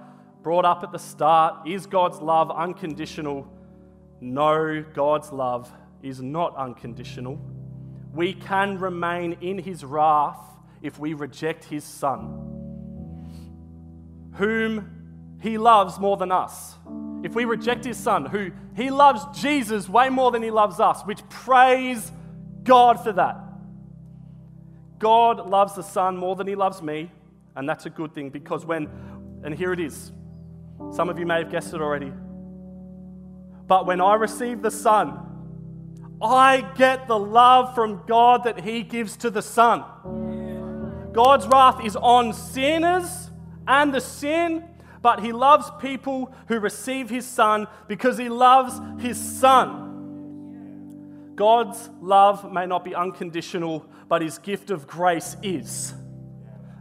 brought 0.43 0.65
up 0.65 0.83
at 0.83 0.91
the 0.91 0.99
start 0.99 1.67
is 1.67 1.85
God's 1.85 2.19
love 2.19 2.51
unconditional? 2.51 3.47
No, 4.19 4.83
God's 4.93 5.31
love 5.31 5.71
is 6.03 6.21
not 6.21 6.55
unconditional. 6.55 7.39
We 8.13 8.33
can 8.33 8.77
remain 8.77 9.37
in 9.41 9.57
his 9.57 9.83
wrath 9.83 10.39
if 10.81 10.99
we 10.99 11.13
reject 11.13 11.63
his 11.63 11.83
son, 11.83 12.49
whom 14.35 15.37
he 15.41 15.57
loves 15.57 15.99
more 15.99 16.17
than 16.17 16.31
us. 16.31 16.75
If 17.23 17.35
we 17.35 17.45
reject 17.45 17.85
his 17.85 17.97
son, 17.97 18.25
who 18.25 18.51
he 18.75 18.89
loves 18.89 19.39
Jesus 19.39 19.87
way 19.87 20.09
more 20.09 20.31
than 20.31 20.43
he 20.43 20.51
loves 20.51 20.79
us, 20.79 21.01
which 21.03 21.27
praise 21.29 22.11
God 22.63 23.01
for 23.01 23.13
that. 23.13 23.37
God 24.99 25.49
loves 25.49 25.75
the 25.75 25.83
son 25.83 26.17
more 26.17 26.35
than 26.35 26.47
he 26.47 26.55
loves 26.55 26.81
me, 26.81 27.11
and 27.55 27.67
that's 27.67 27.85
a 27.85 27.89
good 27.89 28.13
thing 28.13 28.29
because 28.29 28.65
when, 28.65 28.89
and 29.43 29.53
here 29.53 29.73
it 29.73 29.79
is, 29.79 30.11
some 30.91 31.09
of 31.09 31.19
you 31.19 31.25
may 31.25 31.39
have 31.39 31.51
guessed 31.51 31.73
it 31.73 31.81
already. 31.81 32.11
But 33.67 33.85
when 33.85 34.01
I 34.01 34.15
receive 34.15 34.61
the 34.61 34.71
Son, 34.71 35.19
I 36.21 36.61
get 36.75 37.07
the 37.07 37.17
love 37.17 37.73
from 37.73 38.03
God 38.07 38.43
that 38.43 38.61
He 38.61 38.83
gives 38.83 39.17
to 39.17 39.29
the 39.29 39.41
Son. 39.41 39.83
God's 41.13 41.47
wrath 41.47 41.83
is 41.83 41.95
on 41.95 42.33
sinners 42.33 43.29
and 43.67 43.93
the 43.93 44.01
sin, 44.01 44.63
but 45.01 45.19
He 45.21 45.31
loves 45.31 45.71
people 45.79 46.33
who 46.47 46.59
receive 46.59 47.09
His 47.09 47.25
Son 47.25 47.67
because 47.87 48.17
He 48.17 48.29
loves 48.29 48.79
His 49.01 49.17
Son. 49.17 49.89
God's 51.35 51.89
love 52.01 52.51
may 52.51 52.65
not 52.65 52.85
be 52.85 52.93
unconditional, 52.93 53.85
but 54.07 54.21
His 54.21 54.37
gift 54.37 54.69
of 54.69 54.87
grace 54.87 55.35
is. 55.41 55.93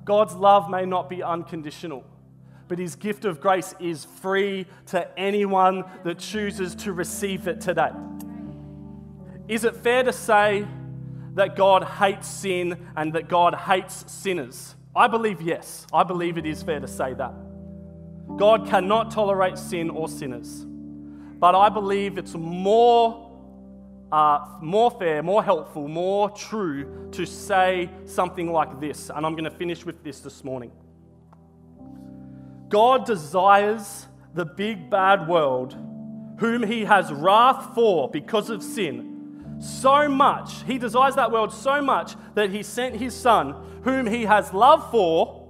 God's 0.04 0.34
love 0.34 0.70
may 0.70 0.84
not 0.84 1.08
be 1.08 1.22
unconditional, 1.22 2.04
but 2.68 2.78
his 2.78 2.96
gift 2.96 3.24
of 3.24 3.40
grace 3.40 3.74
is 3.80 4.04
free 4.04 4.66
to 4.86 5.18
anyone 5.18 5.84
that 6.04 6.18
chooses 6.18 6.74
to 6.76 6.92
receive 6.92 7.48
it 7.48 7.60
today. 7.60 7.90
Is 9.48 9.64
it 9.64 9.76
fair 9.76 10.02
to 10.04 10.12
say 10.12 10.66
that 11.34 11.56
God 11.56 11.84
hates 11.84 12.28
sin 12.28 12.86
and 12.96 13.12
that 13.14 13.28
God 13.28 13.54
hates 13.54 14.10
sinners? 14.10 14.76
I 14.94 15.06
believe 15.06 15.40
yes. 15.40 15.86
I 15.92 16.02
believe 16.02 16.38
it 16.38 16.46
is 16.46 16.62
fair 16.62 16.80
to 16.80 16.88
say 16.88 17.14
that. 17.14 17.34
God 18.36 18.66
cannot 18.68 19.10
tolerate 19.10 19.58
sin 19.58 19.90
or 19.90 20.08
sinners. 20.08 20.64
But 21.40 21.54
I 21.54 21.68
believe 21.68 22.18
it's 22.18 22.34
more, 22.34 23.29
uh, 24.12 24.58
more 24.60 24.90
fair, 24.90 25.22
more 25.22 25.42
helpful, 25.42 25.88
more 25.88 26.30
true 26.30 27.08
to 27.12 27.24
say 27.24 27.90
something 28.06 28.50
like 28.52 28.80
this. 28.80 29.10
And 29.14 29.24
I'm 29.24 29.32
going 29.32 29.44
to 29.44 29.50
finish 29.50 29.84
with 29.84 30.02
this 30.02 30.20
this 30.20 30.42
morning. 30.42 30.72
God 32.68 33.04
desires 33.04 34.06
the 34.34 34.44
big 34.44 34.90
bad 34.90 35.28
world, 35.28 35.76
whom 36.38 36.62
he 36.62 36.84
has 36.84 37.12
wrath 37.12 37.74
for 37.74 38.08
because 38.08 38.50
of 38.50 38.62
sin, 38.62 39.58
so 39.60 40.08
much. 40.08 40.62
He 40.64 40.78
desires 40.78 41.16
that 41.16 41.30
world 41.30 41.52
so 41.52 41.82
much 41.82 42.14
that 42.34 42.50
he 42.50 42.62
sent 42.62 42.96
his 42.96 43.14
son, 43.14 43.54
whom 43.84 44.06
he 44.06 44.24
has 44.24 44.52
love 44.52 44.90
for, 44.90 45.48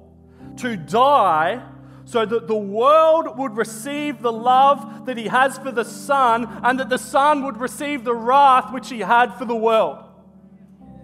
to 0.56 0.76
die 0.76 1.62
so 2.10 2.26
that 2.26 2.48
the 2.48 2.56
world 2.56 3.38
would 3.38 3.56
receive 3.56 4.20
the 4.20 4.32
love 4.32 5.06
that 5.06 5.16
he 5.16 5.28
has 5.28 5.56
for 5.58 5.70
the 5.70 5.84
Son, 5.84 6.60
and 6.64 6.80
that 6.80 6.88
the 6.88 6.98
Son 6.98 7.44
would 7.44 7.56
receive 7.56 8.02
the 8.02 8.12
wrath 8.12 8.72
which 8.72 8.88
he 8.88 8.98
had 8.98 9.32
for 9.34 9.44
the 9.44 9.54
world. 9.54 10.02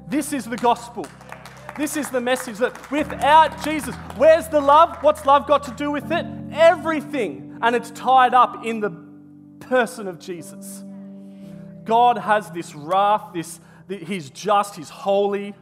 This 0.08 0.32
is 0.32 0.46
the 0.46 0.56
gospel. 0.56 1.06
This 1.78 1.96
is 1.96 2.10
the 2.10 2.20
message 2.20 2.56
that 2.56 2.90
without 2.90 3.62
Jesus, 3.62 3.94
where's 4.16 4.48
the 4.48 4.60
love? 4.60 4.96
What's 5.00 5.24
love 5.24 5.46
got 5.46 5.62
to 5.64 5.70
do 5.70 5.92
with 5.92 6.10
it? 6.10 6.26
Everything. 6.50 7.56
And 7.62 7.76
it's 7.76 7.92
tied 7.92 8.34
up 8.34 8.66
in 8.66 8.80
the 8.80 8.90
person 9.60 10.08
of 10.08 10.18
Jesus. 10.18 10.82
God 11.84 12.18
has 12.18 12.50
this 12.50 12.74
wrath, 12.74 13.32
this, 13.32 13.60
he's 13.88 14.28
just, 14.30 14.74
he's 14.74 14.90
holy. 14.90 15.54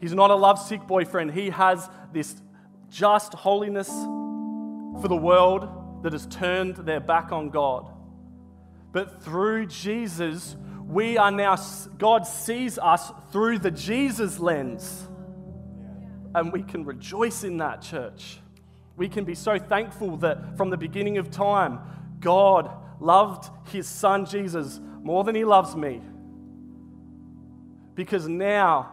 He's 0.00 0.14
not 0.14 0.30
a 0.30 0.36
lovesick 0.36 0.86
boyfriend. 0.86 1.32
He 1.32 1.50
has 1.50 1.90
this 2.14 2.34
just 2.88 3.34
holiness 3.34 3.90
for 5.00 5.08
the 5.08 5.16
world 5.16 6.02
that 6.02 6.12
has 6.12 6.26
turned 6.26 6.76
their 6.76 7.00
back 7.00 7.32
on 7.32 7.50
God. 7.50 7.90
But 8.92 9.22
through 9.22 9.66
Jesus, 9.66 10.56
we 10.86 11.16
are 11.16 11.30
now, 11.30 11.56
God 11.96 12.26
sees 12.26 12.78
us 12.78 13.10
through 13.30 13.60
the 13.60 13.70
Jesus 13.70 14.38
lens. 14.38 15.08
And 16.34 16.52
we 16.52 16.62
can 16.62 16.84
rejoice 16.84 17.44
in 17.44 17.58
that, 17.58 17.82
church. 17.82 18.38
We 18.96 19.08
can 19.08 19.24
be 19.24 19.34
so 19.34 19.58
thankful 19.58 20.18
that 20.18 20.56
from 20.56 20.70
the 20.70 20.76
beginning 20.76 21.18
of 21.18 21.30
time, 21.30 21.80
God 22.20 22.70
loved 23.00 23.50
his 23.70 23.88
son 23.88 24.26
Jesus 24.26 24.80
more 25.02 25.24
than 25.24 25.34
he 25.34 25.44
loves 25.44 25.74
me. 25.74 26.02
Because 27.94 28.28
now 28.28 28.90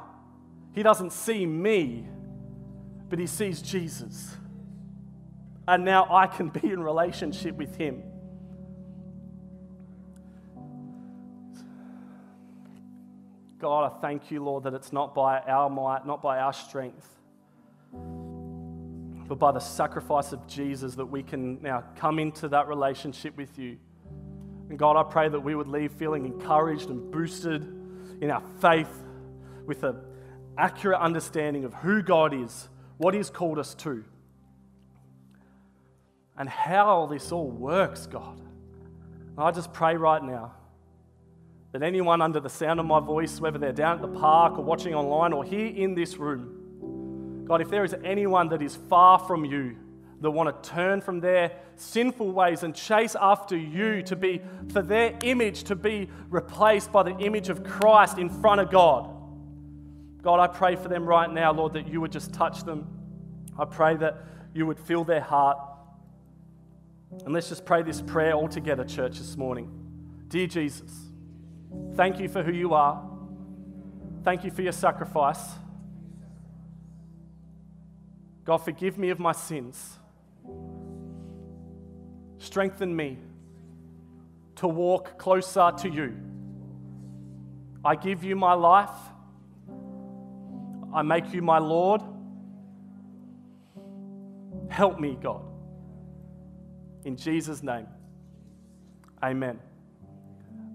he 0.74 0.84
doesn't 0.84 1.12
see 1.12 1.46
me, 1.46 2.08
but 3.10 3.20
he 3.20 3.28
sees 3.28 3.62
Jesus. 3.62 4.36
And 5.70 5.86
now 5.86 6.08
I 6.10 6.26
can 6.26 6.50
be 6.50 6.68
in 6.72 6.82
relationship 6.82 7.56
with 7.56 7.76
him. 7.76 8.02
God, 13.60 13.92
I 13.92 14.02
thank 14.02 14.32
you, 14.32 14.44
Lord, 14.44 14.64
that 14.64 14.74
it's 14.74 14.92
not 14.92 15.14
by 15.14 15.42
our 15.42 15.70
might, 15.70 16.08
not 16.08 16.24
by 16.24 16.40
our 16.40 16.54
strength, 16.54 17.08
but 19.28 19.38
by 19.38 19.52
the 19.52 19.60
sacrifice 19.60 20.32
of 20.32 20.48
Jesus 20.48 20.96
that 20.96 21.06
we 21.06 21.22
can 21.22 21.62
now 21.62 21.84
come 21.98 22.18
into 22.18 22.48
that 22.48 22.68
relationship 22.68 23.38
with 23.38 23.60
you. 23.60 23.78
And 24.70 24.80
God, 24.80 24.98
I 24.98 25.04
pray 25.04 25.30
that 25.30 25.40
we 25.40 25.54
would 25.54 25.68
leave 25.68 25.92
feeling 25.92 26.26
encouraged 26.26 26.90
and 26.90 27.12
boosted 27.12 27.62
in 28.22 28.32
our 28.32 28.42
faith 28.60 29.04
with 29.68 29.84
an 29.84 29.98
accurate 30.58 31.00
understanding 31.00 31.64
of 31.64 31.76
who 31.76 32.02
God 32.02 32.34
is, 32.34 32.70
what 32.98 33.14
He's 33.14 33.30
called 33.30 33.60
us 33.60 33.76
to, 33.76 34.04
and 36.40 36.50
how 36.50 37.06
this 37.06 37.32
all 37.32 37.52
works, 37.52 38.08
God. 38.08 38.40
And 38.40 39.40
I 39.40 39.52
just 39.52 39.72
pray 39.72 39.96
right 39.96 40.24
now 40.24 40.54
that 41.72 41.84
anyone 41.84 42.22
under 42.22 42.40
the 42.40 42.50
sound 42.50 42.80
of 42.80 42.86
my 42.86 43.00
voice, 43.00 43.40
whether 43.40 43.60
they're 43.60 43.72
down 43.72 43.98
at 43.98 44.02
the 44.02 44.20
park 44.20 44.58
or 44.58 44.64
watching 44.64 44.96
online 44.96 45.34
or 45.34 45.44
here 45.44 45.68
in 45.68 45.94
this 45.94 46.18
room, 46.18 47.46
God, 47.46 47.62
if 47.62 47.70
there 47.70 47.84
is 47.84 47.94
anyone 48.04 48.50
that 48.50 48.62
is 48.62 48.76
far 48.76 49.20
from 49.20 49.46
you, 49.46 49.76
that 50.22 50.32
want 50.32 50.64
to 50.64 50.70
turn 50.70 51.02
from 51.02 51.20
their 51.20 51.52
sinful 51.76 52.32
ways 52.32 52.64
and 52.64 52.76
chase 52.76 53.16
after 53.20 53.58
you 53.58 54.02
to 54.04 54.16
be, 54.16 54.42
for 54.74 54.82
their 54.82 55.18
image 55.24 55.64
to 55.64 55.76
be 55.76 56.10
replaced 56.30 56.92
by 56.92 57.04
the 57.04 57.18
image 57.18 57.50
of 57.50 57.64
Christ 57.64 58.18
in 58.18 58.30
front 58.30 58.60
of 58.60 58.70
God. 58.70 59.16
God, 60.22 60.40
I 60.40 60.48
pray 60.48 60.76
for 60.76 60.90
them 60.90 61.06
right 61.06 61.32
now, 61.32 61.54
Lord, 61.54 61.74
that 61.74 61.88
you 61.88 62.02
would 62.02 62.12
just 62.12 62.34
touch 62.34 62.64
them. 62.64 62.88
I 63.58 63.64
pray 63.64 63.96
that 63.98 64.26
you 64.54 64.66
would 64.66 64.80
fill 64.80 65.06
their 65.06 65.22
heart. 65.22 65.58
And 67.12 67.34
let's 67.34 67.50
just 67.50 67.66
pray 67.66 67.82
this 67.82 68.02
prayer 68.02 68.34
all 68.34 68.48
together, 68.48 68.84
church, 68.84 69.18
this 69.18 69.36
morning. 69.36 69.72
Dear 70.28 70.48
Jesus, 70.48 70.92
thank 71.96 72.20
you 72.20 72.30
for 72.30 72.44
who 72.44 72.52
you 72.52 72.74
are. 72.74 73.04
Thank 74.24 74.44
you 74.44 74.52
for 74.52 74.62
your 74.62 74.72
sacrifice. 74.72 75.44
God, 78.46 78.58
forgive 78.58 78.98
me 78.98 79.10
of 79.10 79.20
my 79.20 79.32
sins. 79.32 79.98
Strengthen 82.38 82.96
me 82.96 83.18
to 84.56 84.68
walk 84.68 85.18
closer 85.18 85.72
to 85.80 85.90
you. 85.90 86.16
I 87.84 87.96
give 87.96 88.24
you 88.24 88.36
my 88.36 88.54
life. 88.54 88.90
I 90.94 91.02
make 91.02 91.34
you 91.34 91.42
my 91.42 91.60
Lord. 91.60 92.02
Help 94.70 95.00
me, 95.00 95.18
God. 95.22 95.49
In 97.06 97.16
Jesus' 97.16 97.64
name. 97.64 97.88
Amen. 99.24 99.60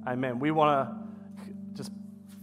Amen. 0.07 0.39
We 0.39 0.51
want 0.51 0.89
to 0.89 1.75
just 1.75 1.91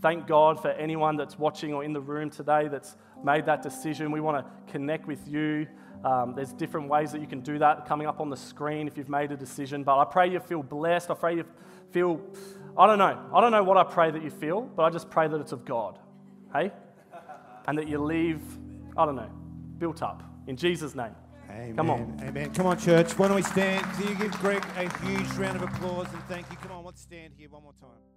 thank 0.02 0.28
God 0.28 0.62
for 0.62 0.70
anyone 0.70 1.15
that's 1.15 1.38
watching 1.38 1.74
or 1.74 1.84
in 1.84 1.94
the 1.94 2.02
room 2.02 2.30
today 2.30 2.67
that's 2.67 2.96
made 3.24 3.46
that 3.46 3.62
decision. 3.62 4.12
We 4.12 4.22
want 4.22 4.46
to 4.46 4.72
connect 4.72 5.08
with 5.08 5.28
you. 5.28 5.67
Um, 6.04 6.34
there's 6.36 6.54
different 6.54 6.89
ways 6.89 7.12
that 7.12 7.22
you 7.22 7.28
can 7.28 7.41
do 7.41 7.60
that 7.60 7.86
coming 7.86 8.08
up 8.08 8.20
on 8.20 8.30
the 8.30 8.38
screen 8.38 8.88
if 8.88 8.98
you've 8.98 9.10
made 9.10 9.32
a 9.32 9.38
decision. 9.38 9.84
But 9.84 10.00
I 10.00 10.06
pray 10.06 10.32
you 10.32 10.39
feel 10.39 10.63
blessed. 10.63 11.12
I 11.12 11.13
pray 11.13 11.36
you 11.36 11.46
feel, 11.91 12.20
I 12.76 12.88
don't 12.88 12.98
know. 12.98 13.20
I 13.34 13.41
don't 13.41 13.52
know 13.52 13.63
what 13.63 13.78
I 13.78 13.84
pray 13.84 14.10
that 14.10 14.24
you 14.24 14.32
feel, 14.32 14.62
but 14.62 14.84
I 14.84 14.89
just 14.89 15.10
pray 15.10 15.28
that 15.28 15.39
it's 15.39 15.52
of 15.52 15.65
God. 15.65 16.00
Hey? 16.54 16.72
And 17.67 17.78
that 17.78 17.88
you 17.88 18.00
leave, 18.00 18.41
I 18.98 19.06
don't 19.06 19.15
know, 19.15 19.30
built 19.78 20.02
up. 20.02 20.24
In 20.48 20.58
Jesus' 20.58 20.96
name. 20.96 21.15
Amen. 21.52 21.76
Come 21.76 21.90
on. 21.90 22.22
Amen. 22.24 22.54
Come 22.54 22.66
on, 22.68 22.78
church. 22.78 23.18
Why 23.18 23.28
don't 23.28 23.36
we 23.36 23.44
stand? 23.44 23.86
Do 23.98 24.08
you 24.08 24.16
give 24.16 24.32
Greg 24.40 24.64
a 24.78 25.06
huge 25.06 25.32
round 25.34 25.58
of 25.58 25.64
applause 25.64 26.08
and 26.14 26.24
thank 26.24 26.50
you? 26.52 26.58
Come 26.58 26.72
on, 26.72 26.86
let's 26.86 27.02
stand 27.02 27.34
here 27.38 27.50
one 27.50 27.64
more 27.64 27.74
time. 27.80 28.11